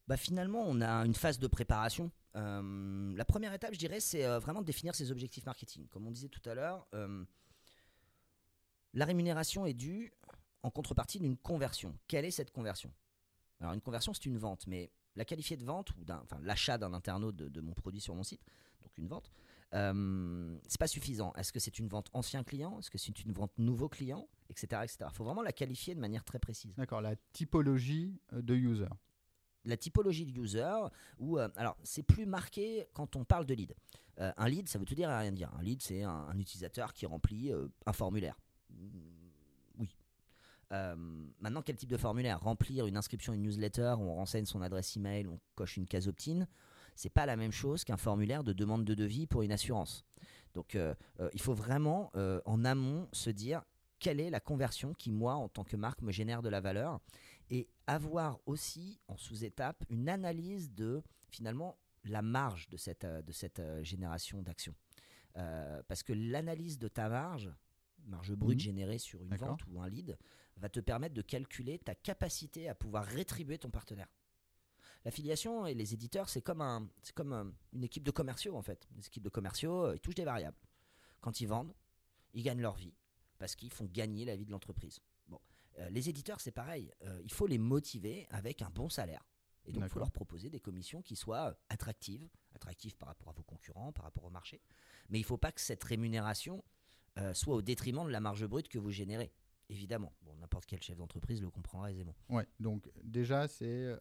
Bah 0.08 0.18
finalement, 0.18 0.64
on 0.66 0.82
a 0.82 1.06
une 1.06 1.16
phase 1.16 1.40
de 1.40 1.48
préparation 1.48 2.12
la 2.36 3.26
première 3.26 3.54
étape, 3.54 3.74
je 3.74 3.78
dirais, 3.78 4.00
c'est 4.00 4.26
vraiment 4.40 4.62
de 4.62 4.66
définir 4.66 4.96
ses 4.96 5.12
objectifs 5.12 5.46
marketing. 5.46 5.88
Comme 5.90 6.08
on 6.08 6.12
disait 6.12 6.30
tout 6.30 6.42
à 6.50 6.56
l'heure, 6.56 6.88
la 8.94 9.06
rémunération 9.06 9.68
est 9.68 9.76
due 9.76 10.12
en 10.64 10.70
contrepartie 10.70 11.20
d'une 11.20 11.38
conversion. 11.38 11.98
Quelle 12.08 12.26
est 12.26 12.32
cette 12.32 12.52
conversion? 12.52 12.92
Alors 13.60 13.74
une 13.74 13.82
conversion, 13.82 14.14
c'est 14.14 14.26
une 14.26 14.38
vente, 14.38 14.66
mais 14.68 14.92
la 15.16 15.26
qualifier 15.26 15.58
de 15.58 15.64
vente 15.64 15.92
ou 15.92 16.04
enfin 16.10 16.40
l'achat 16.42 16.78
d'un 16.78 16.94
internaute 16.94 17.36
de, 17.36 17.62
mon 17.62 17.74
produit 17.74 18.02
sur 18.02 18.16
mon 18.16 18.24
site, 18.24 18.42
donc 18.82 18.98
une 18.98 19.08
vente, 19.08 19.32
euh, 19.74 20.58
c'est 20.68 20.80
pas 20.80 20.88
suffisant. 20.88 21.34
Est-ce 21.36 21.54
que 21.54 21.60
c'est 21.60 21.80
une 21.80 21.88
vente 21.88 22.10
ancien 22.14 22.44
client? 22.44 22.80
Est-ce 22.80 22.92
que 22.92 22.98
c'est 22.98 23.24
une 23.24 23.32
vente 23.32 23.52
nouveau 23.58 23.90
client? 23.90 24.28
Etc. 24.50 24.68
Il 25.00 25.06
faut 25.14 25.24
vraiment 25.24 25.42
la 25.42 25.54
qualifier 25.54 25.96
de 25.96 26.00
manière 26.00 26.24
très 26.24 26.40
précise. 26.40 26.76
D'accord, 26.76 27.02
la 27.02 27.16
typologie 27.32 28.20
de 28.32 28.56
user 28.56 28.90
la 29.66 29.78
typologie 29.78 30.26
de 30.26 30.40
user, 30.40 30.74
ou 31.20 31.38
euh, 31.38 31.50
alors 31.56 31.78
c'est 31.84 32.04
plus 32.04 32.26
marqué 32.26 32.88
quand 32.94 33.16
on 33.16 33.24
parle 33.24 33.46
de 33.46 33.54
lead. 33.54 33.76
Euh, 34.20 34.32
un 34.38 34.48
lead, 34.48 34.68
ça 34.70 34.78
veut 34.78 34.86
tout 34.86 34.96
dire 34.96 35.10
et 35.10 35.18
rien 35.18 35.32
dire. 35.32 35.52
Un 35.58 35.64
lead, 35.64 35.82
c'est 35.82 36.04
un, 36.04 36.38
utilisateur 36.38 36.94
qui 36.94 37.06
remplit 37.06 37.52
euh, 37.52 37.68
un 37.86 37.94
formulaire. 37.94 38.40
Oui. 40.72 40.78
maintenant, 41.40 41.62
quel 41.62 41.76
type 41.76 41.90
de 41.90 41.98
formulaire? 41.98 42.42
Remplir 42.42 42.88
une 42.88 42.98
inscription, 42.98 43.34
une 43.34 43.44
newsletter, 43.44 43.96
où 44.00 44.04
on 44.04 44.16
renseigne 44.16 44.46
son 44.46 44.62
adresse 44.62 44.96
email, 44.96 45.28
on 45.28 45.40
coche 45.56 45.78
une 45.78 45.86
case 45.86 46.08
opt-in. 46.08 46.48
C'est 46.96 47.10
pas 47.10 47.26
la 47.26 47.36
même 47.36 47.52
chose 47.52 47.84
qu'un 47.84 47.98
formulaire 47.98 48.44
de 48.44 48.54
demande 48.54 48.86
de 48.86 48.94
devis 48.94 49.28
pour 49.28 49.42
une 49.42 49.52
assurance. 49.52 50.06
Donc, 50.54 50.78
il 51.34 51.42
faut 51.42 51.54
vraiment 51.54 52.12
en 52.46 52.66
amont 52.66 53.08
se 53.12 53.30
dire 53.30 53.64
quelle 54.00 54.20
est 54.20 54.30
la 54.30 54.40
conversion 54.40 54.94
qui, 54.94 55.12
moi, 55.12 55.36
en 55.36 55.48
tant 55.48 55.64
que 55.64 55.78
marque, 55.78 56.02
me 56.02 56.12
génère 56.12 56.42
de 56.42 56.50
la 56.50 56.60
valeur 56.60 57.00
et 57.50 57.70
avoir 57.88 58.40
aussi 58.46 59.00
en 59.08 59.16
sous-étape 59.16 59.84
une 59.90 60.10
analyse 60.10 60.74
de 60.74 61.02
finalement 61.30 61.78
la 62.04 62.22
marge 62.22 62.68
de 62.70 62.78
cette, 62.78 63.06
euh, 63.06 63.22
de 63.22 63.32
cette 63.32 63.60
euh, 63.60 63.84
génération 63.84 64.42
d'actions. 64.42 64.76
Euh, 65.38 65.82
parce 65.88 66.04
que 66.04 66.14
l'analyse 66.14 66.78
de 66.78 66.88
ta 66.88 67.10
marge, 67.10 67.52
marge 68.06 68.34
brute 68.34 68.58
mmh. 68.58 68.62
générée 68.62 68.98
sur 68.98 69.24
une 69.24 69.36
vente 69.36 69.62
ou 69.68 69.82
un 69.82 69.88
lead, 69.88 70.18
va 70.58 70.70
te 70.70 70.80
permettre 70.80 71.16
de 71.16 71.22
calculer 71.22 71.80
ta 71.80 71.96
capacité 71.96 72.70
à 72.70 72.76
pouvoir 72.76 73.06
rétribuer 73.06 73.58
ton 73.58 73.70
partenaire. 73.70 74.08
L'affiliation 75.06 75.66
et 75.66 75.74
les 75.74 75.94
éditeurs, 75.94 76.30
c'est 76.30 76.42
comme, 76.42 76.62
un, 76.62 76.88
comme 77.16 77.54
une 77.74 77.84
équipe 77.84 78.04
de 78.04 78.12
commerciaux 78.12 78.56
en 78.56 78.62
fait. 78.62 78.88
Les 78.96 79.06
équipes 79.06 79.24
de 79.24 79.30
commerciaux, 79.30 79.94
ils 79.94 80.00
touchent 80.00 80.16
des 80.16 80.24
variables. 80.24 80.58
Quand 81.20 81.42
ils 81.42 81.48
vendent, 81.48 81.74
ils 82.34 82.44
gagnent 82.44 82.62
leur 82.62 82.76
vie 82.76 82.94
parce 83.38 83.56
qu'ils 83.56 83.72
font 83.72 83.86
gagner 83.86 84.26
la 84.26 84.36
vie 84.36 84.46
de 84.46 84.52
l'entreprise. 84.52 85.02
Bon, 85.28 85.40
euh, 85.80 85.90
les 85.90 86.08
éditeurs, 86.08 86.40
c'est 86.40 86.52
pareil. 86.52 86.92
Euh, 87.04 87.20
il 87.24 87.32
faut 87.32 87.48
les 87.48 87.58
motiver 87.58 88.26
avec 88.30 88.62
un 88.62 88.70
bon 88.70 88.90
salaire. 88.90 89.26
Et 89.66 89.72
donc, 89.72 89.84
il 89.84 89.90
faut 89.90 90.00
leur 90.00 90.12
proposer 90.12 90.50
des 90.50 90.60
commissions 90.60 91.02
qui 91.02 91.16
soient 91.16 91.58
attractives, 91.70 92.28
attractives 92.54 92.98
par 92.98 93.08
rapport 93.08 93.30
à 93.30 93.32
vos 93.32 93.44
concurrents, 93.44 93.94
par 93.94 94.06
rapport 94.06 94.26
au 94.26 94.30
marché. 94.30 94.62
Mais 95.10 95.20
il 95.20 95.22
ne 95.22 95.28
faut 95.28 95.38
pas 95.38 95.52
que 95.52 95.62
cette 95.62 95.84
rémunération 95.84 96.64
euh, 97.18 97.34
soit 97.34 97.56
au 97.56 97.62
détriment 97.62 98.06
de 98.06 98.12
la 98.12 98.20
marge 98.20 98.46
brute 98.46 98.68
que 98.68 98.80
vous 98.80 98.92
générez. 98.92 99.32
Évidemment, 99.74 100.14
bon, 100.22 100.36
n'importe 100.40 100.68
quel 100.68 100.82
chef 100.82 100.98
d'entreprise 100.98 101.42
le 101.42 101.50
comprendra 101.50 101.92
aisément. 101.92 102.16
Ouais, 102.30 102.48
donc 102.60 102.90
déjà, 103.04 103.48
c'est 103.48 103.92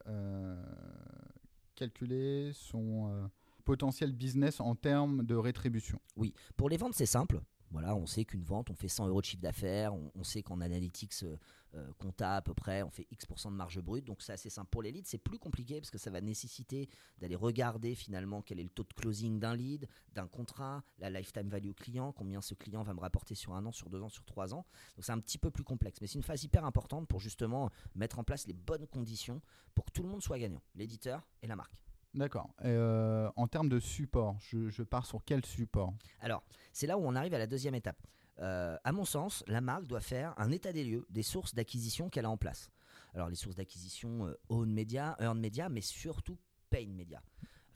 calculer 1.75 2.51
son 2.53 3.29
potentiel 3.65 4.11
business 4.11 4.59
en 4.59 4.75
termes 4.75 5.23
de 5.23 5.35
rétribution. 5.35 5.99
Oui, 6.15 6.33
pour 6.55 6.69
les 6.69 6.77
ventes, 6.77 6.93
c'est 6.93 7.07
simple. 7.07 7.41
Voilà, 7.73 7.95
on 7.95 8.05
sait 8.05 8.23
qu'une 8.23 8.43
vente, 8.43 8.69
on 8.69 8.75
fait 8.75 8.87
100 8.87 9.07
euros 9.07 9.19
de 9.19 9.25
chiffre 9.25 9.41
d'affaires, 9.41 9.95
on, 9.95 10.23
sait 10.23 10.43
qu'en 10.43 10.61
analytics 10.61 11.11
euh, 11.23 11.35
euh, 11.73 11.91
compta 11.97 12.35
à 12.35 12.41
peu 12.43 12.53
près, 12.53 12.83
on 12.83 12.91
fait 12.91 13.07
X% 13.09 13.49
de 13.49 13.55
marge 13.55 13.81
brute, 13.81 14.05
donc 14.05 14.21
c'est 14.21 14.31
assez 14.31 14.51
simple. 14.51 14.69
Pour 14.69 14.83
les 14.83 14.91
leads, 14.91 15.09
c'est 15.09 15.17
plus 15.17 15.39
compliqué 15.39 15.81
parce 15.81 15.89
que 15.89 15.97
ça 15.97 16.11
va 16.11 16.21
nécessiter 16.21 16.87
d'aller 17.17 17.35
regarder 17.35 17.95
finalement 17.95 18.43
quel 18.43 18.59
est 18.59 18.63
le 18.63 18.69
taux 18.69 18.83
de 18.83 18.93
closing 18.93 19.39
d'un 19.39 19.55
lead, 19.55 19.87
d'un 20.13 20.27
contrat, 20.27 20.83
la 20.99 21.09
lifetime 21.09 21.49
value 21.49 21.71
client, 21.71 22.11
combien 22.11 22.41
ce 22.41 22.53
client 22.53 22.83
va 22.83 22.93
me 22.93 22.99
rapporter 22.99 23.33
sur 23.33 23.55
un 23.55 23.65
an, 23.65 23.71
sur 23.71 23.89
deux 23.89 24.03
ans, 24.03 24.09
sur 24.09 24.23
trois 24.23 24.53
ans. 24.53 24.67
Donc 24.95 25.03
c'est 25.03 25.11
un 25.11 25.19
petit 25.19 25.39
peu 25.39 25.49
plus 25.49 25.63
complexe, 25.63 25.99
mais 25.99 26.05
c'est 26.05 26.19
une 26.19 26.23
phase 26.23 26.43
hyper 26.43 26.65
importante 26.65 27.07
pour 27.07 27.19
justement 27.19 27.71
mettre 27.95 28.19
en 28.19 28.23
place 28.23 28.45
les 28.45 28.53
bonnes 28.53 28.85
conditions 28.85 29.41
pour 29.73 29.85
que 29.85 29.91
tout 29.91 30.03
le 30.03 30.09
monde 30.09 30.21
soit 30.21 30.37
gagnant, 30.37 30.61
l'éditeur 30.75 31.27
et 31.41 31.47
la 31.47 31.55
marque. 31.55 31.73
D'accord. 32.13 32.53
Euh, 32.63 33.31
en 33.35 33.47
termes 33.47 33.69
de 33.69 33.79
support, 33.79 34.37
je, 34.39 34.83
pars 34.83 35.05
sur 35.05 35.23
quel 35.23 35.43
support? 35.43 35.93
Alors, 36.21 36.43
c'est 36.71 36.85
là 36.85 36.97
où 36.97 37.01
on 37.01 37.15
arrive 37.15 37.33
à 37.33 37.39
la 37.39 37.47
deuxième 37.47 37.73
étape. 37.73 37.99
Euh, 38.39 38.77
à 38.83 38.91
mon 38.91 39.05
sens, 39.05 39.43
la 39.47 39.61
marque 39.61 39.87
doit 39.87 40.01
faire 40.01 40.33
un 40.37 40.51
état 40.51 40.71
des 40.71 40.83
lieux 40.83 41.05
des 41.09 41.23
sources 41.23 41.55
d'acquisition 41.55 42.09
qu'elle 42.09 42.25
a 42.25 42.29
en 42.29 42.37
place. 42.37 42.69
Alors, 43.15 43.29
les 43.29 43.35
sources 43.35 43.55
d'acquisition 43.55 44.27
euh, 44.27 44.39
own 44.49 44.71
media, 44.71 45.15
earn 45.19 45.39
media, 45.39 45.69
mais 45.69 45.81
surtout 45.81 46.37
paid 46.69 46.89
media. 46.89 47.21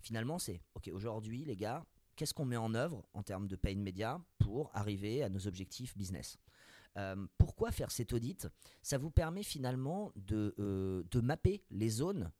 Finalement, 0.02 0.38
c'est 0.38 0.62
OK, 0.76 0.88
aujourd'hui, 0.94 1.44
les 1.44 1.56
gars, 1.56 1.84
qu'est-ce 2.16 2.34
qu'on 2.34 2.46
met 2.46 2.58
en 2.58 2.76
œuvre 2.76 3.08
en 3.14 3.24
termes 3.24 3.48
de 3.48 3.56
paid 3.56 3.80
media 3.80 4.22
pour 4.38 4.70
arriver 4.76 5.24
à 5.24 5.30
nos 5.30 5.48
objectifs 5.48 5.98
business? 5.98 6.38
Pourquoi 7.38 7.72
faire 7.72 7.92
cet 7.92 8.12
audit? 8.12 8.48
Ça 8.82 8.98
vous 8.98 9.12
permet 9.12 9.44
finalement 9.44 10.12
de, 10.16 10.56
de 10.58 11.22
mapper 11.22 11.64
les 11.70 11.90
zones 11.90 12.32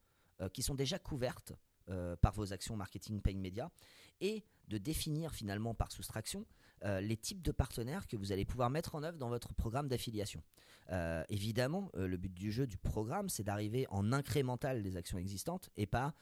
qui 0.52 0.64
sont 0.64 0.74
déjà 0.74 0.98
couvertes 0.98 1.54
euh, 1.90 2.18
par 2.18 2.34
vos 2.34 2.52
actions 2.52 2.76
marketing 2.76 3.22
paid 3.22 3.38
media 3.38 3.72
et 4.20 4.44
de 4.68 4.78
définir 4.78 5.34
finalement 5.34 5.74
par 5.74 5.90
soustraction 5.90 6.46
euh, 6.84 7.00
les 7.00 7.16
types 7.16 7.42
de 7.42 7.54
partenaires 7.54 8.08
que 8.08 8.18
vous 8.18 8.34
allez 8.34 8.44
pouvoir 8.44 8.70
mettre 8.70 8.96
en 8.96 9.04
œuvre 9.04 9.18
dans 9.18 9.30
votre 9.30 9.54
programme 9.54 9.88
d'affiliation. 9.88 10.44
Euh, 10.92 11.24
évidemment, 11.30 11.90
le 11.94 12.18
but 12.18 12.34
du 12.34 12.52
jeu, 12.52 12.68
du 12.68 12.78
programme, 12.78 13.30
c'est 13.30 13.44
d'arriver 13.44 13.88
en 13.90 14.12
incrémental 14.12 14.84
des 14.84 14.98
actions 14.98 15.18
existantes 15.18 15.70
et 15.78 15.86
pas 15.86 16.14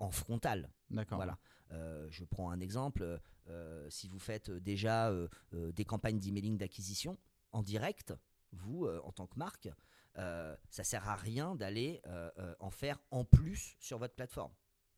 en 0.00 0.10
frontal. 0.10 0.68
D'accord. 0.90 1.18
Voilà. 1.18 1.38
je 2.10 2.24
prends 2.24 2.50
un 2.50 2.60
exemple. 2.60 3.20
si 3.88 4.08
vous 4.08 4.18
faites 4.18 4.50
déjà 4.50 5.12
des 5.52 5.84
campagnes 5.84 6.18
d'emailing 6.18 6.58
d'acquisition, 6.58 7.18
en 7.52 7.62
direct, 7.62 8.14
vous, 8.52 8.86
en 8.86 9.12
tant 9.12 9.26
que 9.26 9.38
marque, 9.38 9.68
ça 10.14 10.84
sert 10.84 11.08
à 11.08 11.14
rien 11.16 11.54
d'aller 11.54 12.02
en 12.60 12.70
faire 12.70 13.00
en 13.10 13.24
plus 13.24 13.76
sur 13.78 13.98
votre 13.98 14.14
plateforme. 14.14 14.52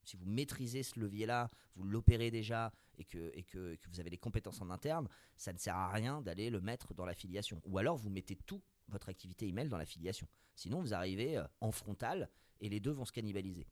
Si 0.05 0.17
vous 0.17 0.27
maîtrisez 0.27 0.83
ce 0.83 0.99
levier-là, 0.99 1.51
vous 1.77 1.85
l'opérez 1.85 2.31
déjà 2.31 2.73
et 2.99 3.05
que, 3.05 3.79
vous 3.89 4.01
avez 4.01 4.11
les 4.11 4.19
compétences 4.19 4.61
en 4.61 4.71
interne, 4.71 5.09
ça 5.37 5.53
ne 5.53 5.59
sert 5.59 5.77
à 5.77 5.91
rien 5.91 6.21
d'aller 6.21 6.51
le 6.51 6.61
mettre 6.61 6.93
dans 6.95 7.07
l'affiliation. 7.07 7.63
Ou 7.65 7.79
alors 7.79 7.97
vous 7.97 8.11
mettez 8.11 8.37
tout 8.37 8.63
votre 8.89 9.09
activité 9.09 9.49
email 9.49 9.69
dans 9.69 9.79
l'affiliation. 9.79 10.27
Sinon, 10.55 10.81
vous 10.81 10.93
arrivez 10.93 11.43
en 11.61 11.73
frontal 11.73 12.29
et 12.61 12.69
les 12.69 12.81
deux 12.81 12.91
vont 12.91 13.05
se 13.05 13.13
cannibaliser. 13.13 13.67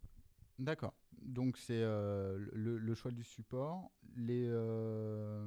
D'accord. 0.59 0.95
Donc 1.23 1.57
c'est 1.57 1.83
euh, 1.83 2.39
le, 2.53 2.95
choix 2.95 3.11
du 3.11 3.23
support. 3.23 3.91
Euh, 4.19 5.47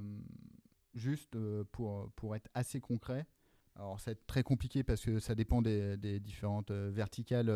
juste 0.93 1.35
euh, 1.35 1.63
pour, 1.71 2.11
pour 2.13 2.35
être 2.35 2.49
assez 2.53 2.79
concret, 2.79 3.25
alors 3.75 3.99
ça 3.99 4.11
va 4.11 4.13
être 4.13 4.25
très 4.25 4.43
compliqué 4.43 4.83
parce 4.83 5.01
que 5.01 5.19
ça 5.19 5.35
dépend 5.35 5.61
des, 5.61 6.19
différentes 6.19 6.71
verticales 6.71 7.49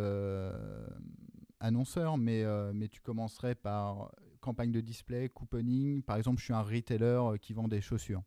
annonceurs, 1.66 2.18
mais, 2.18 2.44
mais 2.74 2.88
tu 2.88 3.02
commencerais 3.02 3.56
par 3.56 4.12
campagne 4.42 4.72
de 4.72 4.82
display, 4.82 5.30
couponing. 5.30 6.04
Par 6.04 6.18
exemple, 6.18 6.40
je 6.40 6.46
suis 6.46 6.54
un 6.54 6.62
retailer 6.62 7.20
qui 7.42 7.54
vend 7.54 7.68
des 7.68 7.82
chaussures. 7.82 8.24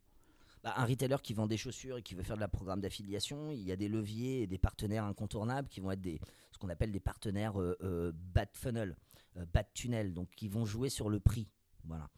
Bah, 0.65 0.75
un 0.77 0.85
retailer 0.85 1.23
qui 1.23 1.35
vend 1.35 1.47
des 1.47 1.57
chaussures 1.57 1.99
et 1.99 2.03
qui 2.03 2.15
veut 2.15 2.25
faire 2.25 2.37
de 2.37 2.41
la 2.41 2.49
programme 2.49 2.81
d'affiliation, 2.81 3.53
il 3.53 3.63
y 3.63 3.71
a 3.71 3.77
des 3.77 3.89
leviers 3.89 4.43
et 4.43 4.47
des 4.47 4.59
partenaires 4.59 5.05
incontournables 5.05 5.69
qui 5.69 5.81
vont 5.81 5.93
être 5.93 6.01
des, 6.01 6.21
ce 6.51 6.59
qu'on 6.59 6.69
appelle 6.69 6.91
des 6.91 7.01
partenaires 7.01 7.61
euh, 7.61 7.77
euh, 7.83 8.13
bad 8.13 8.49
funnel, 8.55 8.97
euh, 9.37 9.47
bad 9.53 9.67
tunnel, 9.73 10.13
donc 10.13 10.31
qui 10.31 10.49
vont 10.49 10.65
jouer 10.65 10.89
sur 10.89 11.09
le 11.09 11.21
prix. 11.21 11.49
Voilà. 11.85 12.11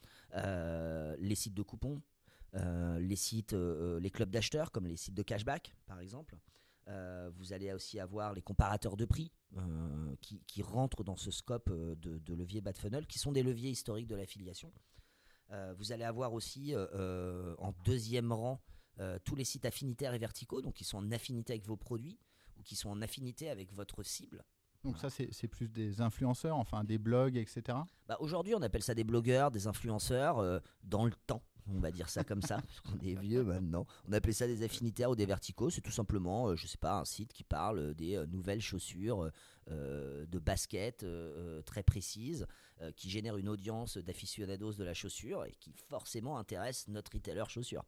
les 1.18 1.34
sites 1.36 1.54
de 1.54 1.62
coupons, 1.62 2.00
les 2.54 3.14
sites, 3.14 3.52
les 3.52 4.10
clubs 4.10 4.30
d'acheteurs 4.30 4.72
comme 4.72 4.86
les 4.86 4.96
sites 4.96 5.14
de 5.14 5.22
cashback 5.22 5.76
par 5.86 6.00
exemple. 6.00 6.36
Vous 7.36 7.52
allez 7.52 7.72
aussi 7.72 8.00
avoir 8.00 8.34
les 8.34 8.42
comparateurs 8.42 8.96
de 8.96 9.04
prix 9.04 9.32
qui, 10.20 10.62
rentrent 10.62 11.04
dans 11.04 11.16
ce 11.16 11.30
scope 11.30 11.70
de, 11.70 12.18
de 12.18 12.34
levier 12.34 12.60
bad 12.60 12.76
funnel, 12.76 13.06
qui 13.06 13.18
sont 13.18 13.32
des 13.32 13.42
leviers 13.42 13.70
historiques 13.70 14.08
de 14.08 14.16
l'affiliation. 14.16 14.72
Euh, 15.52 15.74
vous 15.76 15.92
allez 15.92 16.04
avoir 16.04 16.32
aussi 16.32 16.74
euh, 16.74 16.86
euh, 16.94 17.54
en 17.58 17.72
deuxième 17.84 18.32
rang 18.32 18.60
tous 19.24 19.34
les 19.34 19.44
sites 19.44 19.64
affinitaires 19.64 20.12
et 20.12 20.18
verticaux, 20.18 20.60
donc 20.60 20.74
qui 20.74 20.84
sont 20.84 20.98
en 20.98 21.10
affinité 21.10 21.54
avec 21.54 21.64
vos 21.64 21.78
produits 21.78 22.18
ou 22.58 22.62
qui 22.62 22.76
sont 22.76 22.90
en 22.90 23.00
affinité 23.00 23.48
avec 23.48 23.72
votre 23.72 24.02
cible. 24.02 24.44
Donc 24.84 24.98
ça, 24.98 25.08
c'est 25.08 25.48
plus 25.48 25.70
des 25.70 26.02
influenceurs, 26.02 26.58
enfin 26.58 26.84
des 26.84 26.98
blogs, 26.98 27.38
etc. 27.38 27.78
Bah, 28.06 28.18
Aujourd'hui, 28.20 28.54
on 28.54 28.60
appelle 28.60 28.82
ça 28.82 28.94
des 28.94 29.04
blogueurs, 29.04 29.50
des 29.50 29.66
influenceurs 29.66 30.60
dans 30.84 31.06
le 31.06 31.14
temps 31.26 31.42
on 31.74 31.80
va 31.80 31.90
dire 31.90 32.08
ça 32.08 32.24
comme 32.24 32.42
ça, 32.42 32.60
parce 32.66 32.80
qu'on 32.80 32.98
est 33.00 33.14
vieux 33.14 33.44
maintenant. 33.44 33.86
On 34.08 34.12
appelait 34.12 34.32
ça 34.32 34.46
des 34.46 34.62
affinitaires 34.62 35.10
ou 35.10 35.16
des 35.16 35.26
verticaux. 35.26 35.70
C'est 35.70 35.80
tout 35.80 35.90
simplement, 35.90 36.48
je 36.48 36.52
euh, 36.52 36.56
je 36.56 36.66
sais 36.66 36.78
pas, 36.78 37.00
un 37.00 37.04
site 37.04 37.32
qui 37.32 37.44
parle 37.44 37.94
des 37.94 38.16
euh, 38.16 38.26
nouvelles 38.26 38.60
chaussures 38.60 39.30
euh, 39.70 40.26
de 40.26 40.38
basket 40.38 41.04
très 41.64 41.82
précises, 41.82 42.46
qui 42.96 43.10
génère 43.10 43.36
une 43.36 43.48
audience 43.48 43.98
d'aficionados 43.98 44.72
de 44.72 44.84
la 44.84 44.94
chaussure 44.94 45.44
et 45.44 45.52
qui 45.60 45.72
forcément 45.88 46.38
intéresse 46.38 46.88
notre 46.88 47.12
retailer 47.12 47.44
chaussure. 47.48 47.84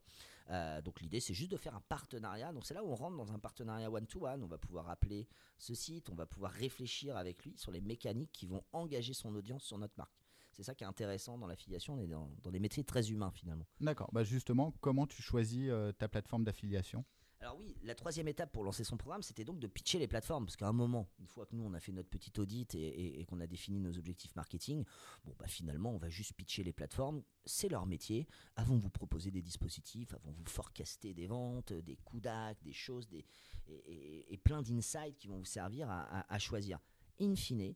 donc 0.83 1.01
l'idée, 1.01 1.19
c'est 1.19 1.33
juste 1.33 1.51
de 1.51 1.57
faire 1.57 1.75
un 1.75 1.81
partenariat. 1.89 2.53
Donc 2.53 2.65
c'est 2.65 2.75
là 2.75 2.83
où 2.83 2.91
on 2.91 2.95
rentre 2.95 3.17
dans 3.17 3.31
un 3.31 3.39
partenariat 3.39 3.89
one-to-one. 3.89 4.43
On 4.43 4.47
va 4.47 4.59
pouvoir 4.59 4.89
appeler 4.89 5.27
ce 5.57 5.73
site, 5.73 6.09
on 6.09 6.15
va 6.15 6.27
pouvoir 6.27 6.51
réfléchir 6.51 7.17
avec 7.17 7.43
lui 7.43 7.57
sur 7.57 7.71
les 7.71 7.81
mécaniques 7.81 8.31
qui 8.31 8.45
vont 8.45 8.63
engager 8.71 9.13
son 9.13 9.33
audience 9.33 9.63
sur 9.63 9.79
notre 9.79 9.95
marque. 9.97 10.22
C'est 10.53 10.63
ça 10.63 10.75
qui 10.75 10.83
est 10.83 10.87
intéressant 10.87 11.37
dans 11.37 11.47
l'affiliation. 11.47 11.95
On 11.95 11.99
est 11.99 12.07
dans, 12.07 12.29
des 12.51 12.59
métiers 12.59 12.83
très 12.83 13.11
humains 13.11 13.31
finalement. 13.31 13.65
D'accord. 13.81 14.09
Bah 14.13 14.23
justement, 14.23 14.73
comment 14.81 15.07
tu 15.07 15.21
choisis 15.21 15.67
euh, 15.69 15.91
ta 15.91 16.07
plateforme 16.07 16.43
d'affiliation? 16.43 17.03
Alors 17.43 17.57
oui, 17.57 17.75
la 17.83 17.93
troisième 17.93 18.29
étape 18.29 18.53
pour 18.53 18.63
lancer 18.63 18.85
son 18.85 18.95
programme, 18.95 19.21
c'était 19.21 19.43
donc 19.43 19.59
de 19.59 19.67
pitcher 19.67 19.99
les 19.99 20.07
plateformes. 20.07 20.45
Parce 20.45 20.55
qu'à 20.55 20.67
un 20.67 20.73
moment, 20.73 21.09
une 21.19 21.27
fois 21.27 21.45
que 21.45 21.53
nous, 21.57 21.63
on 21.65 21.73
a 21.73 21.79
fait 21.81 21.91
notre 21.91 22.07
petit 22.07 22.31
audit 22.39 22.73
et, 22.73 23.25
qu'on 23.27 23.41
a 23.41 23.47
défini 23.47 23.81
nos 23.81 23.97
objectifs 23.97 24.33
marketing, 24.37 24.85
bon, 25.25 25.35
bah 25.37 25.47
finalement, 25.47 25.91
on 25.91 25.97
va 25.97 26.07
juste 26.07 26.33
pitcher 26.33 26.63
les 26.63 26.71
plateformes. 26.71 27.21
C'est 27.45 27.67
leur 27.67 27.85
métier. 27.85 28.27
Avant 28.55 28.77
vous 28.77 28.89
proposer 28.89 29.29
des 29.29 29.41
dispositifs, 29.41 30.13
avant 30.13 30.31
vous 30.31 30.45
forecaster 30.45 31.13
des 31.13 31.27
ventes, 31.27 31.73
des 31.73 31.97
coups 31.97 32.21
d'acte, 32.21 32.63
des 32.63 32.71
choses, 32.71 33.09
des, 33.09 33.25
et, 33.67 34.37
plein 34.37 34.61
d'insights 34.61 35.17
qui 35.17 35.27
vont 35.27 35.39
vous 35.39 35.43
servir 35.43 35.89
à, 35.89 36.33
à 36.33 36.39
choisir. 36.39 36.79
In 37.19 37.35
fine, 37.35 37.75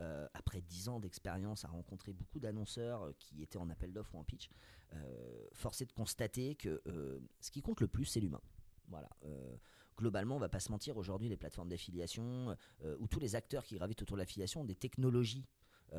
euh, 0.00 0.28
après 0.32 0.60
10 0.60 0.88
ans 0.90 1.00
d'expérience 1.00 1.64
à 1.64 1.68
rencontrer 1.68 2.12
beaucoup 2.12 2.38
d'annonceurs 2.38 3.02
euh, 3.02 3.12
qui 3.18 3.42
étaient 3.42 3.58
en 3.58 3.68
appel 3.68 3.92
d'offres 3.92 4.14
ou 4.14 4.18
en 4.18 4.24
pitch, 4.24 4.48
euh, 4.94 5.46
force 5.52 5.80
est 5.80 5.86
de 5.86 5.92
constater 5.92 6.54
que 6.54 6.80
ce 7.40 7.50
qui 7.50 7.62
compte 7.62 7.80
le 7.80 7.88
plus, 7.88 8.04
c'est 8.04 8.20
l'humain. 8.20 8.40
Voilà. 8.88 9.10
globalement, 9.98 10.36
on 10.36 10.38
va 10.38 10.48
pas 10.48 10.60
se 10.60 10.70
mentir, 10.70 10.96
aujourd'hui, 10.96 11.28
les 11.28 11.36
plateformes 11.36 11.68
d'affiliation 11.68 12.56
ou 12.98 13.06
tous 13.06 13.20
les 13.20 13.34
acteurs 13.34 13.64
qui 13.64 13.74
gravitent 13.74 14.00
autour 14.00 14.16
de 14.16 14.22
l'affiliation 14.22 14.62
ont 14.62 14.64
des 14.64 14.76
technologies 14.76 15.44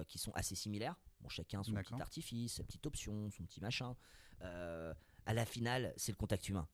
qui 0.08 0.18
sont 0.18 0.32
assez 0.32 0.56
similaires. 0.56 0.96
Bon, 1.22 1.30
chacun 1.30 1.62
son 1.62 1.74
petit 1.74 2.02
artifice, 2.02 2.54
sa 2.56 2.64
petite 2.64 2.88
option, 2.88 3.30
son 3.30 3.46
petit 3.46 3.62
machin. 3.62 3.96
à 4.42 5.34
la 5.34 5.46
finale, 5.46 5.94
c'est 5.98 6.12
le 6.12 6.18
contact 6.18 6.50
humain 6.50 6.68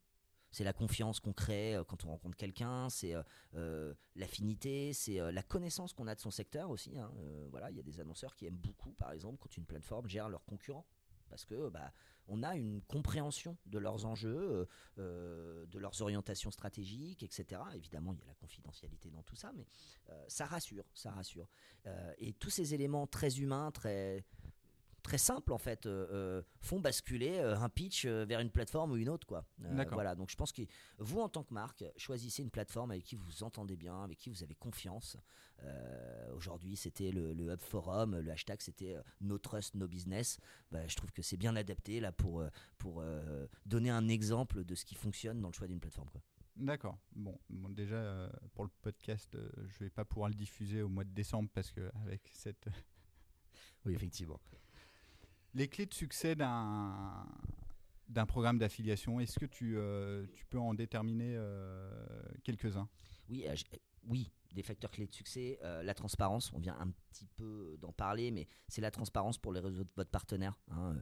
c'est 0.55 0.63
la 0.63 0.71
confiance 0.71 1.19
qu'on 1.19 1.33
crée 1.33 1.75
euh, 1.75 1.83
quand 1.83 2.05
on 2.05 2.07
rencontre 2.07 2.37
quelqu'un, 2.37 2.89
c'est 2.89 3.13
euh, 3.13 3.23
euh, 3.55 3.93
l'affinité, 4.15 4.93
c'est 4.93 5.19
la 5.31 5.43
connaissance 5.43 5.91
qu'on 5.91 6.07
a 6.07 6.15
de 6.15 6.21
son 6.21 6.31
secteur 6.31 6.69
aussi. 6.69 6.97
Hein. 6.97 7.11
voilà, 7.51 7.69
il 7.71 7.75
y 7.75 7.79
a 7.79 7.83
des 7.83 7.99
annonceurs 7.99 8.35
qui 8.35 8.45
aiment 8.45 8.55
beaucoup, 8.55 8.93
par 8.93 9.11
exemple, 9.11 9.37
quand 9.41 9.57
une 9.57 9.65
plateforme 9.65 10.07
gère 10.07 10.29
leurs 10.29 10.45
concurrents 10.45 10.85
parce 11.27 11.43
que 11.43 11.69
bah, 11.69 11.91
on 12.27 12.43
a 12.43 12.55
une 12.55 12.81
compréhension 12.83 13.57
de 13.65 13.79
leurs 13.79 14.05
enjeux, 14.05 14.67
de 14.95 15.79
leurs 15.79 16.01
orientations 16.01 16.51
stratégiques, 16.51 17.23
etc. 17.23 17.61
Évidemment, 17.73 18.13
il 18.13 18.19
y 18.19 18.21
a 18.21 18.27
la 18.27 18.35
confidentialité 18.35 19.09
dans 19.09 19.23
tout 19.23 19.35
ça, 19.35 19.51
mais 19.55 19.65
ça 20.27 20.45
rassure, 20.45 20.85
ça 20.93 21.11
rassure. 21.11 21.49
et 22.19 22.33
tous 22.33 22.51
ces 22.51 22.73
éléments 22.73 23.07
très 23.07 23.39
humains, 23.39 23.71
très 23.71 24.23
très 25.05 25.17
simples 25.19 25.53
en 25.53 25.59
fait 25.59 25.85
euh, 25.85 26.07
euh, 26.11 26.41
font 26.61 26.79
basculer 26.79 27.37
euh, 27.37 27.55
un 27.57 27.69
pitch 27.69 28.07
vers 28.07 28.39
une 28.39 28.49
plateforme 28.49 28.91
ou 28.91 28.97
une 28.97 29.09
autre 29.09 29.27
quoi. 29.27 29.45
voilà 29.91 30.15
donc 30.15 30.31
je 30.31 30.35
pense 30.35 30.51
que 30.51 30.63
vous 30.97 31.19
en 31.19 31.29
tant 31.29 31.43
que 31.43 31.53
marque 31.53 31.85
choisissez 31.95 32.41
une 32.41 32.49
plateforme 32.49 32.89
avec 32.89 33.03
qui 33.03 33.15
vous 33.15 33.23
vous 33.23 33.43
entendez 33.43 33.75
bien, 33.75 34.03
avec 34.03 34.17
qui 34.17 34.29
vous 34.29 34.43
avez 34.43 34.55
confiance. 34.55 35.17
Aujourd'hui 36.35 36.75
c'était 36.75 37.11
le, 37.11 37.53
Hub 37.53 37.61
Forum, 37.61 38.17
le 38.17 38.31
hashtag 38.31 38.61
c'était 38.61 38.97
No 39.21 39.37
Trust 39.37 39.75
No 39.75 39.87
Business. 39.87 40.39
Bah, 40.71 40.85
je 40.87 40.95
trouve 40.95 41.11
que 41.11 41.21
c'est 41.21 41.37
bien 41.37 41.55
adapté 41.55 41.99
là 41.99 42.11
pour 42.11 42.43
pour 42.77 43.03
donner 43.65 43.91
un 43.91 44.07
exemple 44.07 44.65
de 44.65 44.75
ce 44.75 44.85
qui 44.85 44.95
fonctionne 44.95 45.39
dans 45.39 45.49
le 45.49 45.53
choix 45.53 45.67
d'une 45.67 45.79
plateforme 45.79 46.09
quoi. 46.09 46.21
D'accord. 46.55 46.97
Bon, 47.15 47.37
déjà 47.69 48.31
pour 48.53 48.63
le 48.63 48.71
podcast, 48.81 49.37
je 49.67 49.79
vais 49.79 49.89
pas 49.89 50.05
pouvoir 50.05 50.29
le 50.29 50.35
diffuser 50.35 50.81
au 50.81 50.89
mois 50.89 51.03
de 51.03 51.13
décembre 51.13 51.49
parce 51.53 51.71
que 51.71 51.91
avec 52.05 52.29
cette 52.33 52.67
oui, 53.85 53.93
effectivement. 53.93 54.39
Les 55.55 55.69
clés 55.69 55.85
de 55.85 55.93
succès 55.93 56.35
d'un 56.35 57.25
programme 58.27 58.57
d'affiliation, 58.57 59.21
est-ce 59.21 59.39
que 59.39 59.45
tu, 59.45 59.77
euh, 59.77 60.25
tu, 60.33 60.45
peux 60.45 60.59
en 60.59 60.73
déterminer 60.73 61.35
euh, 61.37 61.89
quelques-uns? 62.43 62.89
Oui, 63.29 63.45
euh, 63.47 63.55
oui, 64.07 64.31
des 64.55 64.63
facteurs 64.63 64.89
clés 64.89 65.05
de 65.05 65.13
succès. 65.13 65.59
Euh, 65.63 65.83
la 65.83 65.93
transparence, 65.93 66.51
on 66.53 66.59
vient 66.59 66.75
un 66.79 66.89
petit 67.11 67.27
peu 67.35 67.77
d'en 67.79 67.91
parler, 67.91 68.31
mais 68.31 68.47
c'est 68.67 68.81
la 68.81 68.89
transparence 68.89 69.37
pour 69.37 69.53
les 69.53 69.59
réseaux 69.59 69.83
de 69.83 69.89
votre 69.95 70.09
partenaire. 70.09 70.57
Hein. 70.71 70.95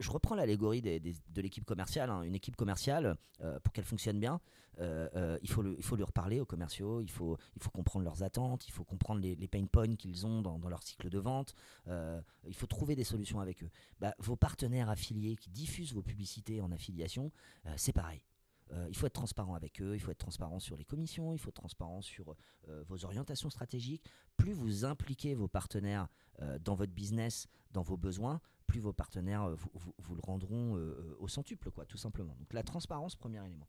Je 0.00 0.10
reprends 0.10 0.34
l'allégorie 0.34 0.82
de 0.82 1.40
l'équipe 1.40 1.64
commerciale. 1.64 2.10
Hein. 2.10 2.22
Une 2.22 2.34
équipe 2.34 2.56
commerciale, 2.56 3.16
euh, 3.42 3.60
pour 3.60 3.72
qu'elle 3.72 3.84
fonctionne 3.84 4.18
bien, 4.18 4.40
euh, 4.80 5.38
il, 5.42 5.48
faut 5.48 5.62
lui 5.62 6.02
reparler 6.02 6.40
aux 6.40 6.46
commerciaux, 6.46 7.00
il 7.00 7.10
faut, 7.10 7.38
il 7.54 7.62
faut 7.62 7.70
comprendre 7.70 8.04
leurs 8.04 8.24
attentes, 8.24 8.66
il 8.66 8.72
faut 8.72 8.82
comprendre 8.82 9.20
les, 9.20 9.36
pain 9.46 9.64
points 9.66 9.94
qu'ils 9.94 10.26
ont 10.26 10.42
dans, 10.42 10.58
leur 10.68 10.82
cycle 10.82 11.10
de 11.10 11.18
vente, 11.20 11.54
il 11.86 12.54
faut 12.54 12.66
trouver 12.66 12.96
des 12.96 13.04
solutions 13.04 13.38
avec 13.38 13.62
eux. 13.62 13.70
Bah, 14.00 14.16
vos 14.18 14.34
partenaires 14.34 14.90
affiliés 14.90 15.36
qui 15.36 15.50
diffusent 15.50 15.94
vos 15.94 16.02
publicités 16.02 16.60
en 16.60 16.72
affiliation, 16.72 17.30
c'est 17.76 17.92
pareil. 17.92 18.24
Euh, 18.72 18.86
il 18.88 18.96
faut 18.96 19.06
être 19.06 19.14
transparent 19.14 19.54
avec 19.54 19.80
eux, 19.82 19.94
il 19.94 20.00
faut 20.00 20.10
être 20.10 20.18
transparent 20.18 20.58
sur 20.58 20.76
les 20.76 20.84
commissions, 20.84 21.32
il 21.32 21.38
faut 21.38 21.50
être 21.50 21.56
transparent 21.56 22.00
sur 22.00 22.34
euh, 22.68 22.82
vos 22.88 23.04
orientations 23.04 23.50
stratégiques. 23.50 24.04
Plus 24.36 24.52
vous 24.52 24.84
impliquez 24.84 25.34
vos 25.34 25.48
partenaires 25.48 26.08
euh, 26.40 26.58
dans 26.58 26.74
votre 26.74 26.92
business, 26.92 27.46
dans 27.72 27.82
vos 27.82 27.96
besoins, 27.96 28.40
plus 28.66 28.80
vos 28.80 28.92
partenaires 28.92 29.50
vous, 29.98 30.14
le 30.14 30.22
rendront 30.22 30.74
au 31.18 31.28
centuple, 31.28 31.70
quoi, 31.70 31.84
tout 31.84 31.98
simplement. 31.98 32.34
Donc 32.38 32.52
la 32.52 32.62
transparence, 32.62 33.14
premier 33.14 33.44
élément. 33.44 33.68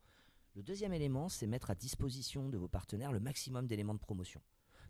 Le 0.56 0.64
deuxième 0.64 0.94
élément, 0.94 1.28
c'est 1.28 1.48
mettre 1.48 1.70
à 1.70 1.76
disposition 1.76 2.48
de 2.48 2.58
vos 2.58 2.70
partenaires 2.70 3.12
le 3.12 3.20
maximum 3.20 3.68
d'éléments 3.68 3.94
de 3.94 4.00
promotion. 4.00 4.42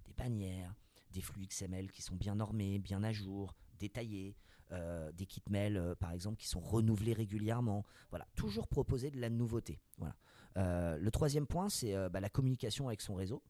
Des 0.05 0.13
bannières, 0.13 0.75
des 1.11 1.21
flux 1.21 1.47
XML 1.47 1.91
qui 1.91 2.03
sont 2.03 2.15
bien 2.15 2.35
normés, 2.35 2.77
bien 2.77 3.01
à 3.03 3.11
jour, 3.11 3.55
détaillés, 3.79 4.35
euh, 4.71 5.11
des 5.11 5.27
kits 5.27 5.43
mail 5.49 5.77
euh, 5.77 5.93
par 5.93 6.11
exemple 6.11 6.37
qui 6.37 6.47
sont 6.47 6.59
renouvelés 6.59 7.13
régulièrement. 7.13 7.85
Voilà, 8.09 8.25
toujours 8.35 8.67
proposer 8.67 9.11
de 9.11 9.19
la 9.19 9.29
nouveauté. 9.29 9.79
Voilà. 9.99 10.15
Euh, 10.57 10.97
le 10.97 11.11
troisième 11.11 11.45
point, 11.45 11.69
c'est 11.69 11.93
bah, 12.09 12.19
la 12.19 12.29
communication 12.29 12.87
avec 12.87 13.01
son 13.01 13.13
réseau. 13.13 13.43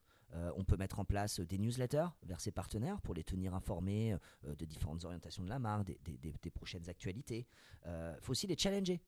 on 0.58 0.66
peut 0.66 0.76
mettre 0.76 1.00
en 1.00 1.06
place 1.06 1.40
des 1.40 1.58
newsletters 1.58 2.08
vers 2.24 2.42
ses 2.42 2.52
partenaires 2.52 3.00
pour 3.00 3.14
les 3.14 3.24
tenir 3.24 3.54
informés 3.54 4.18
de 4.44 4.66
différentes 4.66 5.06
orientations 5.06 5.44
de 5.44 5.50
la 5.50 5.60
marque, 5.60 5.86
des, 6.04 6.52
prochaines 6.52 6.90
actualités. 6.90 7.48
Il 7.86 8.20
faut 8.22 8.32
aussi 8.32 8.48
les 8.48 8.58
challenger 8.58 9.02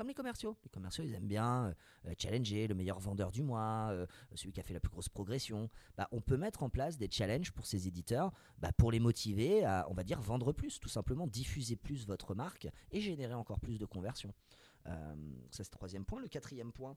Comme 0.00 0.08
les 0.08 0.14
commerciaux. 0.14 0.56
Les 0.64 0.70
commerciaux, 0.70 1.04
ils 1.04 1.14
aiment 1.14 1.28
bien 1.28 1.74
euh, 2.06 2.14
challenger 2.16 2.66
le 2.66 2.74
meilleur 2.74 2.98
vendeur 2.98 3.30
du 3.30 3.42
mois, 3.42 3.88
euh, 3.90 4.06
celui 4.34 4.50
qui 4.50 4.58
a 4.58 4.62
fait 4.62 4.72
la 4.72 4.80
plus 4.80 4.88
grosse 4.88 5.10
progression. 5.10 5.68
Bah, 5.98 6.08
on 6.10 6.22
peut 6.22 6.38
mettre 6.38 6.62
en 6.62 6.70
place 6.70 6.96
des 6.96 7.10
challenges 7.10 7.52
pour 7.52 7.66
ces 7.66 7.86
éditeurs 7.86 8.32
bah, 8.56 8.72
pour 8.72 8.92
les 8.92 8.98
motiver 8.98 9.62
à, 9.62 9.86
on 9.90 9.92
va 9.92 10.02
dire, 10.02 10.18
vendre 10.22 10.54
plus, 10.54 10.80
tout 10.80 10.88
simplement, 10.88 11.26
diffuser 11.26 11.76
plus 11.76 12.06
votre 12.06 12.34
marque 12.34 12.66
et 12.92 13.02
générer 13.02 13.34
encore 13.34 13.60
plus 13.60 13.78
de 13.78 13.84
conversions. 13.84 14.32
Euh, 14.86 15.14
ça, 15.50 15.64
c'est 15.64 15.70
le 15.70 15.76
troisième 15.76 16.06
point. 16.06 16.18
Le 16.18 16.28
quatrième 16.28 16.72
point, 16.72 16.96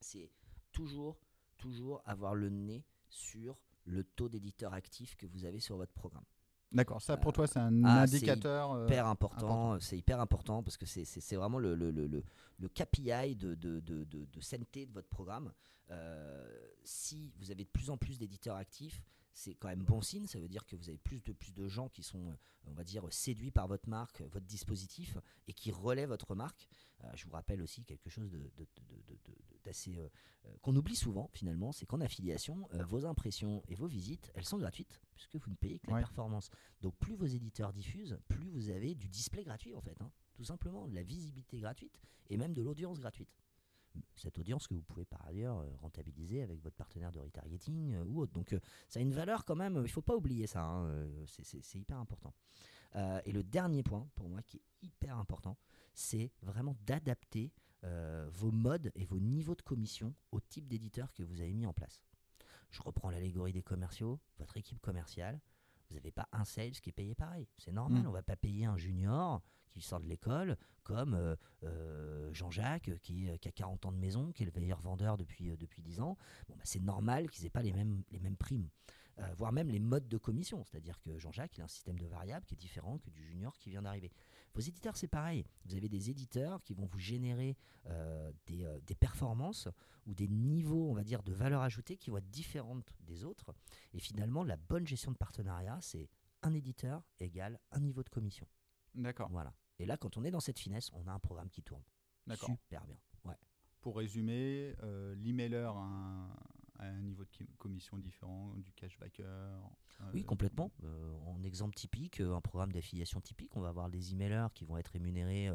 c'est 0.00 0.28
toujours, 0.72 1.20
toujours 1.56 2.02
avoir 2.06 2.34
le 2.34 2.48
nez 2.48 2.84
sur 3.08 3.56
le 3.84 4.02
taux 4.02 4.28
d'éditeurs 4.28 4.74
actifs 4.74 5.14
que 5.14 5.26
vous 5.28 5.44
avez 5.44 5.60
sur 5.60 5.76
votre 5.76 5.92
programme. 5.92 6.24
D'accord, 6.72 7.00
ça 7.00 7.16
pour 7.16 7.32
toi 7.32 7.46
c'est 7.46 7.58
un 7.58 7.84
ah, 7.84 8.06
c'est 8.06 8.16
indicateur. 8.16 8.72
euh, 8.72 8.86
hyper 8.86 9.06
important, 9.06 9.78
c'est 9.80 9.96
hyper 9.96 10.20
important 10.20 10.62
parce 10.62 10.76
que 10.76 10.84
c'est- 10.86 11.04
c'est 11.04 11.20
c'est 11.20 11.36
vraiment 11.36 11.58
le, 11.58 11.74
le, 11.74 11.90
le, 11.90 12.06
le- 12.06 12.24
le 12.58 12.68
KPI 12.68 13.36
de, 13.36 13.54
de, 13.54 13.80
de, 13.80 14.04
de, 14.04 14.24
de 14.24 14.40
sainteté 14.40 14.86
de 14.86 14.92
votre 14.92 15.08
programme. 15.08 15.52
Euh, 15.90 16.44
si 16.82 17.32
vous 17.38 17.50
avez 17.50 17.64
de 17.64 17.68
plus 17.70 17.90
en 17.90 17.96
plus 17.96 18.18
d'éditeurs 18.18 18.56
actifs, 18.56 19.00
c'est 19.38 19.54
quand 19.54 19.68
même 19.68 19.84
bon 19.84 20.00
signe. 20.00 20.26
Ça 20.26 20.40
veut 20.40 20.48
dire 20.48 20.64
que 20.64 20.74
vous 20.76 20.88
avez 20.88 20.96
plus 20.98 21.20
de 21.22 21.32
plus 21.32 21.52
de 21.52 21.68
gens 21.68 21.88
qui 21.90 22.02
sont, 22.02 22.30
euh, 22.30 22.34
on 22.64 22.72
va 22.72 22.84
dire, 22.84 23.04
séduits 23.12 23.50
par 23.50 23.68
votre 23.68 23.86
marque, 23.88 24.22
votre 24.22 24.46
dispositif 24.46 25.18
et 25.46 25.52
qui 25.52 25.70
relaient 25.70 26.06
votre 26.06 26.34
marque. 26.34 26.66
Euh, 27.04 27.10
je 27.14 27.26
vous 27.26 27.32
rappelle 27.32 27.60
aussi 27.60 27.84
quelque 27.84 28.08
chose 28.08 28.30
de- 28.30 28.38
de- 28.56 28.66
de- 28.88 29.18
d'assez 29.62 29.98
euh, 29.98 30.08
qu'on 30.62 30.74
oublie 30.76 30.96
souvent 30.96 31.28
finalement, 31.34 31.72
c'est 31.72 31.84
qu'en 31.86 32.00
affiliation, 32.00 32.66
vos 32.88 33.04
impressions 33.04 33.62
et 33.68 33.74
vos 33.74 33.86
visites, 33.88 34.30
elles 34.34 34.44
sont 34.46 34.58
gratuites 34.58 35.00
puisque 35.14 35.36
vous 35.36 35.50
ne 35.50 35.56
payez 35.56 35.78
que 35.80 35.88
la 35.88 35.94
Ouais. 35.94 36.00
performance. 36.00 36.48
Donc 36.80 36.96
plus 36.96 37.14
vos 37.16 37.26
éditeurs 37.26 37.72
diffusent, 37.72 38.16
plus 38.28 38.48
vous 38.48 38.70
avez 38.70 38.94
du 38.94 39.08
display 39.08 39.44
gratuit 39.44 39.74
en 39.74 39.80
fait, 39.82 40.00
hein. 40.00 40.10
tout 40.34 40.44
simplement, 40.44 40.86
de 40.88 40.94
la 40.94 41.02
visibilité 41.02 41.58
gratuite 41.58 42.00
et 42.30 42.36
même 42.38 42.54
de 42.54 42.62
l'audience 42.62 43.00
gratuite. 43.00 43.36
Cette 44.16 44.38
audience 44.38 44.66
que 44.66 44.74
vous 44.74 44.82
pouvez 44.82 45.04
par 45.04 45.24
ailleurs 45.26 45.58
euh, 45.58 45.68
rentabiliser 45.80 46.42
avec 46.42 46.62
votre 46.62 46.76
partenaire 46.76 47.12
de 47.12 47.18
retargeting 47.18 47.94
euh, 47.94 48.04
ou 48.04 48.20
autre. 48.20 48.32
Donc 48.32 48.52
euh, 48.52 48.60
ça 48.88 48.98
a 49.00 49.02
une 49.02 49.12
valeur 49.12 49.44
quand 49.44 49.56
même, 49.56 49.74
il 49.76 49.82
ne 49.82 49.86
faut 49.86 50.02
pas 50.02 50.16
oublier 50.16 50.46
ça, 50.46 50.64
hein, 50.64 51.06
c'est- 51.26 51.78
hyper 51.78 51.98
important. 51.98 52.32
Et 53.26 53.32
le 53.32 53.42
dernier 53.42 53.82
point 53.82 54.08
pour 54.14 54.28
moi 54.30 54.40
qui 54.42 54.56
est 54.56 54.62
hyper 54.86 55.18
important, 55.18 55.58
c'est 55.92 56.32
vraiment 56.40 56.74
d'adapter 56.86 57.52
vos 58.30 58.50
modes 58.50 58.90
et 58.94 59.04
vos 59.04 59.20
niveaux 59.20 59.54
de 59.54 59.60
commission 59.60 60.14
au 60.32 60.40
type 60.40 60.66
d'éditeur 60.66 61.12
que 61.12 61.22
vous 61.22 61.40
avez 61.42 61.52
mis 61.52 61.66
en 61.66 61.74
place. 61.74 62.02
Je 62.70 62.80
reprends 62.82 63.10
l'allégorie 63.10 63.52
des 63.52 63.62
commerciaux, 63.62 64.18
votre 64.38 64.56
équipe 64.56 64.80
commerciale, 64.80 65.40
vous 65.88 65.94
n'avez 65.96 66.10
pas 66.10 66.28
un 66.32 66.44
sales 66.44 66.72
qui 66.72 66.90
est 66.90 66.92
payé 66.92 67.14
pareil. 67.14 67.46
C'est 67.58 67.72
normal, 67.72 68.02
Mm. 68.02 68.06
on 68.08 68.12
va 68.12 68.22
pas 68.22 68.36
payer 68.36 68.64
un 68.66 68.76
junior 68.76 69.42
qui 69.70 69.80
sort 69.82 70.00
de 70.00 70.06
l'école 70.06 70.56
comme 70.82 71.14
euh, 71.14 71.36
euh, 71.64 72.32
Jean-Jacques 72.32 72.90
qui, 73.02 73.28
qui 73.40 73.48
a 73.48 73.52
40 73.52 73.86
ans 73.86 73.92
de 73.92 73.98
maison, 73.98 74.32
qui 74.32 74.42
est 74.42 74.46
le 74.46 74.52
meilleur 74.60 74.80
vendeur 74.80 75.16
depuis, 75.16 75.50
euh, 75.50 75.56
depuis 75.56 75.82
10 75.82 76.00
ans. 76.00 76.16
Bon, 76.48 76.54
bah, 76.56 76.62
c'est 76.64 76.80
normal 76.82 77.28
qu'ils 77.30 77.44
n'aient 77.44 77.50
pas 77.50 77.62
les 77.62 77.72
mêmes, 77.72 78.02
les 78.10 78.20
mêmes 78.20 78.36
primes, 78.36 78.68
euh, 79.18 79.34
voire 79.36 79.52
même 79.52 79.68
les 79.68 79.78
modes 79.78 80.08
de 80.08 80.18
commission. 80.18 80.64
C'est-à-dire 80.64 81.00
que 81.00 81.18
Jean-Jacques, 81.18 81.56
il 81.56 81.62
a 81.62 81.64
un 81.64 81.68
système 81.68 81.98
de 81.98 82.06
variables 82.06 82.44
qui 82.44 82.54
est 82.54 82.58
différent 82.58 82.98
que 82.98 83.10
du 83.10 83.22
junior 83.24 83.56
qui 83.58 83.70
vient 83.70 83.82
d'arriver. 83.82 84.10
Vos 84.54 84.60
éditeurs, 84.60 84.96
c'est 84.96 85.08
pareil. 85.08 85.44
Vous 85.64 85.74
avez 85.74 85.88
des 85.88 86.10
éditeurs 86.10 86.62
qui 86.62 86.74
vont 86.74 86.86
vous 86.86 86.98
générer 86.98 87.56
euh, 87.86 88.32
des, 88.46 88.64
euh, 88.64 88.80
des 88.86 88.94
performances 88.94 89.68
ou 90.06 90.14
des 90.14 90.28
niveaux, 90.28 90.90
on 90.90 90.94
va 90.94 91.04
dire, 91.04 91.22
de 91.22 91.32
valeur 91.32 91.62
ajoutée 91.62 91.96
qui 91.96 92.10
vont 92.10 92.18
être 92.18 92.30
différentes 92.30 92.92
des 93.00 93.24
autres. 93.24 93.54
Et 93.92 94.00
finalement, 94.00 94.44
la 94.44 94.56
bonne 94.56 94.86
gestion 94.86 95.12
de 95.12 95.16
partenariat, 95.16 95.78
c'est 95.80 96.08
un 96.42 96.52
éditeur 96.54 97.02
égale 97.18 97.58
un 97.72 97.80
niveau 97.80 98.02
de 98.02 98.08
commission. 98.08 98.46
D'accord, 98.94 99.28
Voilà. 99.30 99.52
Et 99.78 99.84
là, 99.84 99.96
quand 99.98 100.16
on 100.16 100.24
est 100.24 100.30
dans 100.30 100.40
cette 100.40 100.58
finesse, 100.58 100.90
on 100.94 101.06
a 101.06 101.12
un 101.12 101.18
programme 101.18 101.50
qui 101.50 101.62
tourne. 101.62 101.82
d'accord. 102.26 102.48
Super 102.48 102.86
bien. 102.86 102.96
Ouais. 103.24 103.34
Pour 103.80 103.96
résumer, 103.98 104.74
euh, 104.82 105.14
l'emailer 105.16 105.70
a 105.70 105.78
un, 105.78 106.34
a 106.78 106.84
un 106.86 107.00
niveau 107.02 107.24
de 107.24 107.46
commission 107.58 107.98
différent 107.98 108.54
du 108.56 108.72
cashbacker. 108.72 109.22
euh, 109.24 110.10
Oui, 110.12 110.24
complètement. 110.24 110.70
Euh, 110.84 111.16
en 111.26 111.42
exemple 111.42 111.74
typique, 111.74 112.20
euh, 112.20 112.34
un 112.34 112.40
programme 112.40 112.72
d'affiliation 112.72 113.20
typique, 113.20 113.54
on 113.56 113.60
va 113.60 113.68
avoir 113.68 113.88
des 113.90 114.12
emailers 114.12 114.48
qui 114.54 114.64
vont 114.64 114.76
être 114.76 114.88
rémunérés, 114.88 115.50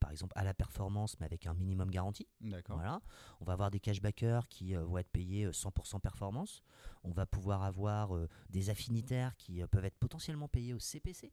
par 0.00 0.10
exemple, 0.10 0.32
à 0.36 0.44
la 0.44 0.54
performance, 0.54 1.18
mais 1.20 1.26
avec 1.26 1.46
un 1.46 1.54
minimum 1.54 1.90
garanti. 1.90 2.26
D'accord. 2.40 2.76
Voilà. 2.76 3.00
On 3.40 3.44
va 3.44 3.52
avoir 3.52 3.70
des 3.70 3.80
cashbackers 3.80 4.48
qui 4.48 4.74
vont 4.74 4.98
être 4.98 5.10
payés 5.10 5.44
euh, 5.44 5.52
100% 5.52 6.00
performance. 6.00 6.62
On 7.04 7.10
va 7.12 7.26
pouvoir 7.26 7.62
avoir 7.62 8.10
des 8.50 8.70
affinitaires 8.70 9.36
qui 9.36 9.62
peuvent 9.70 9.84
être 9.84 9.98
potentiellement 9.98 10.48
payés 10.48 10.74
au 10.74 10.78
CPC. 10.80 11.32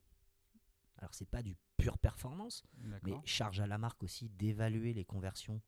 Alors, 0.98 1.14
c'est 1.14 1.30
pas 1.30 1.44
du 1.44 1.58
pure 1.78 1.98
performance, 1.98 2.64
mais 3.04 3.14
charge 3.26 3.60
à 3.60 3.68
la 3.68 3.78
marque 3.78 4.04
aussi 4.04 4.30
d'évaluer 4.30 4.94
les 4.94 5.04
conversions 5.06 5.62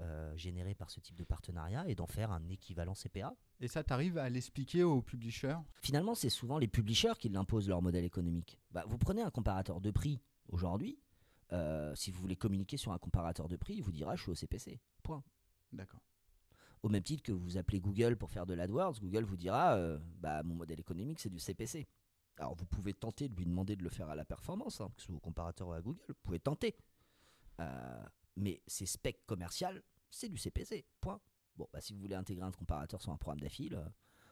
euh, 0.00 0.36
générées 0.36 0.74
par 0.74 0.90
ce 0.90 1.00
type 1.00 1.16
de 1.16 1.24
partenariat 1.24 1.88
et 1.88 1.94
d'en 1.94 2.06
faire 2.06 2.30
un 2.32 2.48
équivalent 2.48 2.94
CPA. 2.94 3.34
Et 3.60 3.68
ça, 3.68 3.84
tu 3.84 3.92
arrives 3.92 4.18
à 4.18 4.28
l'expliquer 4.28 4.82
aux 4.82 5.02
publishers? 5.02 5.58
Finalement, 5.80 6.14
c'est 6.14 6.30
souvent 6.30 6.58
les 6.58 6.68
publishers 6.68 7.14
qui 7.18 7.28
l'imposent 7.28 7.68
leur 7.68 7.82
modèle 7.82 8.04
économique. 8.04 8.58
Bah, 8.70 8.84
vous 8.86 8.98
prenez 8.98 9.22
un 9.22 9.30
comparateur 9.30 9.80
de 9.80 9.90
prix 9.90 10.20
aujourd'hui, 10.48 10.98
euh, 11.52 11.94
si 11.94 12.10
vous 12.10 12.20
voulez 12.20 12.36
communiquer 12.36 12.76
sur 12.76 12.92
un 12.92 12.98
comparateur 12.98 13.48
de 13.48 13.56
prix, 13.56 13.74
il 13.74 13.82
vous 13.82 13.92
dira 13.92 14.16
je 14.16 14.22
suis 14.22 14.30
au 14.30 14.34
CPC. 14.34 14.80
Point. 15.02 15.22
D'accord. 15.72 16.00
Au 16.82 16.88
même 16.88 17.02
titre 17.02 17.22
que 17.22 17.32
vous 17.32 17.58
appelez 17.58 17.80
Google 17.80 18.16
pour 18.16 18.30
faire 18.30 18.46
de 18.46 18.54
l'AdWords, 18.54 18.98
Google 19.00 19.24
vous 19.24 19.36
dira 19.36 19.76
euh, 19.76 19.98
bah, 20.18 20.42
mon 20.42 20.54
modèle 20.54 20.80
économique 20.80 21.20
c'est 21.20 21.30
du 21.30 21.38
CPC. 21.38 21.86
Alors 22.38 22.54
vous 22.54 22.64
pouvez 22.64 22.94
tenter 22.94 23.28
de 23.28 23.36
lui 23.36 23.44
demander 23.44 23.76
de 23.76 23.84
le 23.84 23.90
faire 23.90 24.08
à 24.08 24.14
la 24.14 24.24
performance, 24.24 24.80
hein, 24.80 24.90
que 24.96 25.02
ce 25.02 25.08
soit 25.08 25.16
au 25.16 25.20
comparateur 25.20 25.68
ou 25.68 25.72
à 25.72 25.80
Google, 25.80 26.00
vous 26.08 26.14
pouvez 26.22 26.40
tenter. 26.40 26.74
Euh, 27.60 28.02
mais 28.36 28.62
ces 28.66 28.86
specs 28.86 29.24
commercial, 29.26 29.82
c'est 30.10 30.28
du 30.28 30.38
CPC. 30.38 30.84
Point. 31.00 31.20
Bon, 31.56 31.68
bah, 31.72 31.80
si 31.80 31.92
vous 31.92 32.00
voulez 32.00 32.14
intégrer 32.14 32.44
un 32.44 32.52
comparateur 32.52 33.00
sur 33.00 33.12
un 33.12 33.16
programme 33.16 33.40
d'affil, 33.40 33.74
euh, 33.74 33.84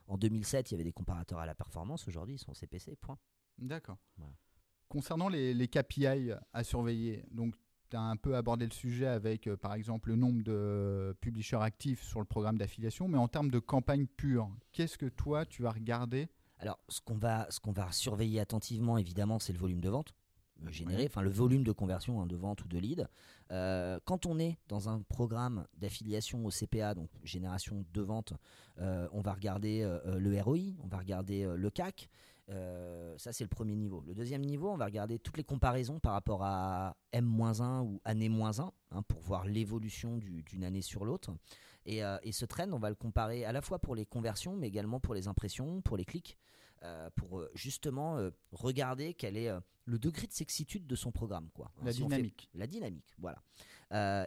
en 0.07 0.17
2007 0.17 0.71
il 0.71 0.75
y 0.75 0.77
avait 0.77 0.85
des 0.85 0.93
comparateurs 0.93 1.39
à 1.39 1.47
la 1.47 1.55
performance, 1.55 2.09
aujourd'hui 2.09 2.37
ils 2.37 2.39
sont 2.39 2.55
CPC. 2.55 2.97
Point. 2.97 3.19
D'accord. 3.59 3.99
Voilà. 4.17 4.35
Concernant 4.89 5.29
les, 5.29 5.55
les 5.55 5.69
KPI 5.69 6.33
à 6.53 6.65
surveiller, 6.65 7.25
donc 7.31 7.55
tu 7.91 7.97
as 7.97 8.01
un 8.01 8.17
peu 8.17 8.37
abordé 8.37 8.65
le 8.65 8.73
sujet 8.73 9.07
avec 9.07 9.47
euh, 9.47 9.57
par 9.57 9.75
exemple 9.75 10.11
le 10.11 10.17
nombre 10.17 10.43
de 10.43 11.17
publishers 11.21 11.61
actifs 11.61 12.03
sur 12.03 12.21
le 12.21 12.27
programme 12.27 12.59
d'affiliation, 12.59 13.09
mais 13.09 13.19
en 13.19 13.29
termes 13.29 13.51
de 13.51 13.59
campagne 13.59 14.07
pure, 14.07 14.51
qu'est-ce 14.73 14.97
que 14.97 15.07
toi 15.07 15.45
tu 15.45 15.63
vas 15.63 15.73
regarder? 15.73 16.29
Alors, 16.59 16.79
ce 16.89 17.01
qu'on 17.01 17.17
va, 17.17 17.49
qu'on 17.63 17.73
va 17.73 17.91
surveiller 17.91 18.39
attentivement, 18.39 18.99
évidemment, 18.99 19.39
c'est 19.39 19.55
le 19.55 19.59
volume 19.59 19.81
de 19.81 19.89
vente 19.89 20.15
généré, 20.68 21.03
Oui. 21.03 21.09
enfin 21.09 21.23
le 21.23 21.31
volume 21.31 21.64
de 21.64 21.73
conversion 21.73 22.20
hein, 22.20 22.27
de 22.27 22.37
vente 22.37 22.64
ou 22.64 22.68
de 22.68 22.79
lead. 22.79 23.09
Euh, 23.51 23.99
quand 24.05 24.27
on 24.27 24.38
est 24.38 24.59
dans 24.68 24.88
un 24.88 25.01
programme 25.03 25.66
d'affiliation 25.79 26.44
au 26.44 26.51
CPA, 26.51 26.94
donc 26.94 27.09
génération 27.25 27.85
de 27.92 28.01
vente, 28.03 28.35
euh, 28.79 29.09
on 29.12 29.20
va 29.23 29.33
regarder 29.33 29.83
euh, 29.83 29.99
euh, 30.07 30.18
le 30.18 30.40
ROI, 30.40 30.75
on 30.83 30.87
va 30.88 30.99
regarder 30.99 31.44
euh, 31.44 31.57
le 31.57 31.70
CAC. 31.70 32.09
Euh, 32.49 33.14
ça, 33.16 33.33
c'est 33.33 33.44
le 33.44 33.49
premier 33.49 33.77
niveau. 33.77 34.03
Le 34.07 34.14
deuxième 34.14 34.44
niveau, 34.44 34.70
on 34.70 34.77
va 34.77 34.87
regarder 34.87 35.18
toutes 35.20 35.37
les 35.37 35.44
comparaisons 35.44 36.01
par 36.01 36.12
rapport 36.14 36.42
à 36.42 36.96
M-1 37.12 37.83
ou 37.83 38.01
année-1 38.05 38.70
hein, 38.90 39.03
pour 39.07 39.20
voir 39.20 39.44
l'évolution 39.46 40.16
du- 40.16 40.42
d'une 40.42 40.64
année 40.64 40.83
sur 40.83 41.05
l'autre. 41.05 41.31
Et, 41.87 42.05
euh, 42.05 42.19
et 42.23 42.33
ce 42.33 42.45
trend, 42.45 42.71
on 42.73 42.79
va 42.79 42.88
le 42.90 42.95
comparer 42.95 43.45
à 43.45 43.53
la 43.53 43.62
fois 43.62 43.79
pour 43.79 43.95
les 43.95 44.07
conversions, 44.07 44.57
mais 44.57 44.69
également 44.69 45.01
pour 45.01 45.14
les 45.14 45.29
impressions, 45.29 45.81
pour 45.83 45.97
les 45.97 46.05
clics, 46.05 46.37
euh, 46.83 47.09
pour 47.16 47.38
euh, 47.40 47.51
justement 47.55 48.16
euh, 48.19 48.31
regarder 48.53 49.14
quel 49.14 49.37
est 49.37 49.51
le 49.87 49.99
degré 49.99 50.27
de 50.27 50.33
sexitude 50.33 50.87
de 50.87 50.95
son 50.97 51.11
programme. 51.11 51.49
Quoi. 51.55 51.71
La 51.83 51.93
si 51.93 52.03
on 52.03 52.09
fait- 52.09 52.16
dynamique. 52.16 52.51
la 52.55 52.66
dynamique, 52.66 53.14
voilà. 53.19 53.43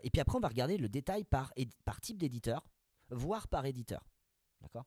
Et 0.03 0.09
puis 0.09 0.19
après, 0.19 0.35
on 0.37 0.41
va 0.41 0.49
regarder 0.49 0.77
le 0.77 0.89
détail 0.89 1.23
par, 1.23 1.53
par 1.85 2.01
type 2.01 2.17
d'éditeur, 2.17 2.67
voire 3.09 3.47
par 3.47 3.65
éditeur. 3.65 4.05
D'accord? 4.61 4.85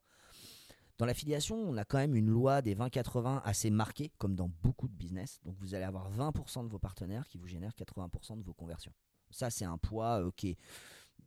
Dans 0.99 1.05
l'affiliation, 1.07 1.57
on 1.57 1.77
a 1.77 1.85
quand 1.85 1.99
même 1.99 2.15
une 2.17 2.29
loi 2.31 2.63
des 2.63 2.75
20-80 2.75 3.43
assez 3.45 3.71
marquée, 3.71 4.13
comme 4.19 4.35
dans 4.35 4.51
beaucoup 4.63 4.89
de 4.89 4.95
business. 4.95 5.41
Donc 5.45 5.57
vous 5.59 5.75
allez 5.75 5.85
avoir 5.85 6.11
20% 6.11 6.65
de 6.65 6.69
vos 6.71 6.79
partenaires 6.79 7.29
qui 7.29 7.37
vous 7.39 7.47
génèrent 7.47 7.75
80% 7.75 8.39
de 8.39 8.43
vos 8.43 8.55
conversions. 8.55 8.93
Ça, 9.31 9.51
c'est 9.51 9.65
un 9.67 9.77
poids 9.77 10.23
euh, 10.25 10.31
qui 10.37 10.51
est 10.51 10.59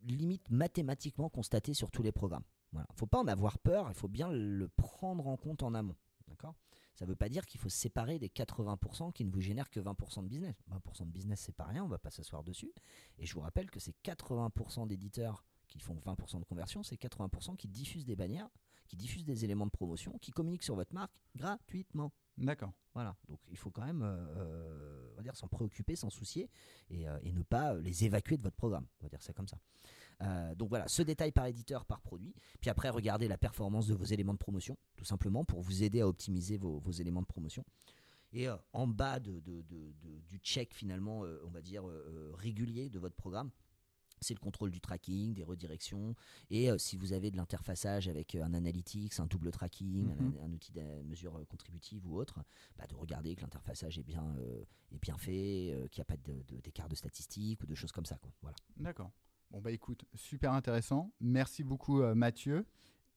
limite 0.04 0.50
mathématiquement 0.50 1.30
constaté 1.30 1.74
sur 1.74 1.92
tous 1.92 2.04
les 2.04 2.12
programmes. 2.12 2.44
Voilà. 2.72 2.88
faut 2.96 3.08
pas 3.08 3.20
en 3.20 3.28
avoir 3.28 3.58
peur, 3.58 3.88
il 3.90 3.96
faut 3.96 4.08
bien 4.08 4.32
le 4.32 4.68
prendre 4.68 5.28
en 5.28 5.38
compte 5.38 5.64
en 5.64 5.74
amont. 5.74 5.96
D'accord? 6.28 6.56
Ça 6.96 7.06
ne 7.06 7.10
veut 7.10 7.16
pas 7.16 7.30
dire 7.30 7.46
qu'il 7.46 7.60
faut 7.60 7.70
se 7.70 7.78
séparer 7.78 8.20
des 8.20 8.28
80% 8.28 9.14
qui 9.14 9.24
ne 9.24 9.32
vous 9.32 9.42
génèrent 9.42 9.70
que 9.70 9.80
20% 9.80 10.24
de 10.24 10.28
business. 10.28 10.56
20% 10.70 11.06
de 11.06 11.12
business, 11.12 11.40
c'est 11.40 11.56
pas 11.56 11.64
rien, 11.64 11.84
on 11.84 11.88
va 11.88 11.98
pas 11.98 12.12
s'asseoir 12.12 12.44
dessus. 12.44 12.74
Et 13.18 13.26
je 13.26 13.34
vous 13.34 13.40
rappelle 13.40 13.72
que 13.72 13.80
c'est 13.80 13.96
80% 14.04 14.86
d'éditeurs 14.86 15.46
qui 15.70 15.80
font 15.80 15.96
20% 15.96 16.40
de 16.40 16.46
conversion, 16.46 16.84
c'est 16.84 16.96
80% 17.02 17.56
qui 17.56 17.68
diffusent 17.68 18.06
des 18.06 18.16
bannières, 18.16 18.50
qui 18.88 18.98
diffusent 18.98 19.24
des 19.24 19.46
éléments 19.46 19.66
de 19.68 19.72
promotion, 19.72 20.18
qui 20.20 20.32
communiquent 20.32 20.64
sur 20.64 20.76
votre 20.76 20.94
marque 20.94 21.14
gratuitement. 21.36 22.12
D'accord. 22.38 22.74
Voilà, 22.94 23.16
donc 23.28 23.40
il 23.50 23.58
faut 23.58 23.70
quand 23.70 23.86
même 23.86 24.02
euh, 24.02 24.18
euh, 24.38 25.10
on 25.14 25.16
va 25.18 25.22
dire 25.24 25.36
s'en 25.36 25.48
préoccuper, 25.48 25.96
s'en 25.96 26.10
soucier 26.10 26.50
et, 26.90 27.08
euh, 27.08 27.18
et 27.22 27.32
ne 27.32 27.44
pas 27.44 27.76
les 27.76 28.04
évacuer 28.06 28.38
de 28.38 28.42
votre 28.44 28.56
programme. 28.56 28.88
On 29.00 29.06
va 29.06 29.10
dire 29.10 29.22
ça 29.22 29.32
comme 29.34 29.48
ça. 29.48 29.58
Euh, 30.22 30.56
donc 30.56 30.70
voilà, 30.70 30.88
ce 30.88 31.02
détail 31.02 31.32
par 31.32 31.46
éditeur, 31.46 31.86
par 31.86 32.02
produit. 32.02 32.34
Puis 32.60 32.70
après, 32.70 32.90
regardez 32.90 33.28
la 33.28 33.38
performance 33.38 33.88
de 33.88 33.94
vos 33.94 34.06
éléments 34.06 34.34
de 34.34 34.40
promotion, 34.40 34.78
tout 34.98 35.06
simplement 35.06 35.46
pour 35.46 35.62
vous 35.62 35.84
aider 35.84 36.02
à 36.02 36.08
optimiser 36.08 36.58
vos, 36.58 36.80
vos 36.80 36.92
éléments 36.92 37.22
de 37.22 37.28
promotion. 37.28 37.64
Et 38.32 38.48
en 38.74 38.88
bas 38.88 39.20
de, 39.20 39.40
de- 39.40 39.62
de- 39.64 39.94
de- 40.02 40.20
du 40.28 40.38
check 40.40 40.74
finalement, 40.74 41.22
on 41.46 41.50
va 41.50 41.62
dire 41.62 41.84
régulier 42.36 42.90
de 42.90 43.00
votre 43.00 43.16
programme, 43.16 43.50
c'est 44.22 44.34
le 44.34 44.40
contrôle 44.40 44.72
du 44.72 44.82
tracking, 44.82 45.34
des 45.34 45.44
redirections. 45.44 46.16
Et 46.50 46.70
euh, 46.72 46.78
si 46.78 46.98
vous 46.98 47.14
avez 47.14 47.32
de 47.32 47.38
l'interfaçage 47.38 48.08
avec 48.08 48.36
euh, 48.36 48.44
un 48.44 48.54
analytics, 48.54 49.20
un 49.20 49.26
double 49.26 49.52
tracking, 49.52 50.10
un, 50.20 50.46
un 50.46 50.52
outil 50.52 50.72
de 50.72 50.82
mesure 51.04 51.38
euh, 51.38 51.46
contributive 51.46 52.08
ou 52.08 52.18
autre, 52.18 52.40
bah, 52.78 52.86
de 52.88 52.96
regarder 52.96 53.36
que 53.36 53.42
l'interfaçage 53.42 53.98
est 53.98 54.04
bien, 54.04 54.36
euh, 54.40 54.64
est 54.92 55.02
bien 55.02 55.18
fait, 55.18 55.72
euh, 55.74 55.88
qu'il 55.88 56.00
n'y 56.00 56.04
a 56.04 56.06
pas 56.06 56.18
de- 56.18 56.44
de- 56.48 56.62
d'écart 56.62 56.90
de, 56.90 56.96
statistiques 56.96 57.62
ou 57.64 57.66
de 57.66 57.76
choses 57.76 57.92
comme 57.92 58.06
ça. 58.06 58.18
Quoi. 58.18 58.32
Voilà. 58.42 58.56
D'accord. 58.78 59.12
Bon, 59.52 59.62
bah 59.62 59.72
écoute, 59.72 60.06
super 60.14 60.54
intéressant. 60.54 61.12
Merci 61.20 61.64
beaucoup, 61.64 62.04
Mathieu. 62.14 62.60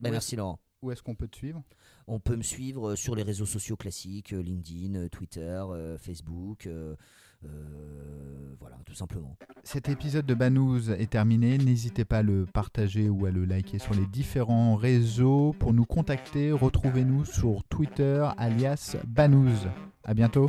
Où 0.01 0.09
merci 0.11 0.35
Laurent. 0.37 0.59
Où 0.81 0.91
est-ce 0.91 1.03
qu'on 1.03 1.15
peut 1.15 1.29
te 1.29 1.37
suivre? 1.37 1.63
On 2.09 2.19
peut 2.19 2.35
me 2.37 2.43
suivre 2.43 2.97
sur 2.97 3.15
les 3.15 3.23
réseaux 3.23 3.47
sociaux 3.47 3.77
classiques, 3.77 4.31
LinkedIn, 4.31 5.09
Twitter, 5.09 5.63
Facebook, 5.99 6.69
voilà, 8.61 8.77
tout 8.85 8.95
simplement. 8.95 9.37
Cet 9.65 9.89
épisode 9.89 10.27
de 10.27 10.35
Banous 10.35 10.91
est 10.91 11.11
terminé. 11.11 11.59
N'hésitez 11.59 12.05
pas 12.05 12.19
à 12.19 12.23
le 12.23 12.47
partager 12.47 13.09
ou 13.09 13.27
à 13.27 13.31
le 13.31 13.45
liker 13.45 13.79
sur 13.79 13.95
les 13.95 14.07
différents 14.07 14.77
réseaux. 14.77 15.55
Pour 15.59 15.73
nous 15.73 15.85
contacter, 15.85 16.53
retrouvez-nous 16.53 17.25
sur 17.25 17.63
Twitter 17.65 18.29
alias 18.37 18.97
Banous. 19.07 19.69
À 20.05 20.15
bientôt. 20.15 20.49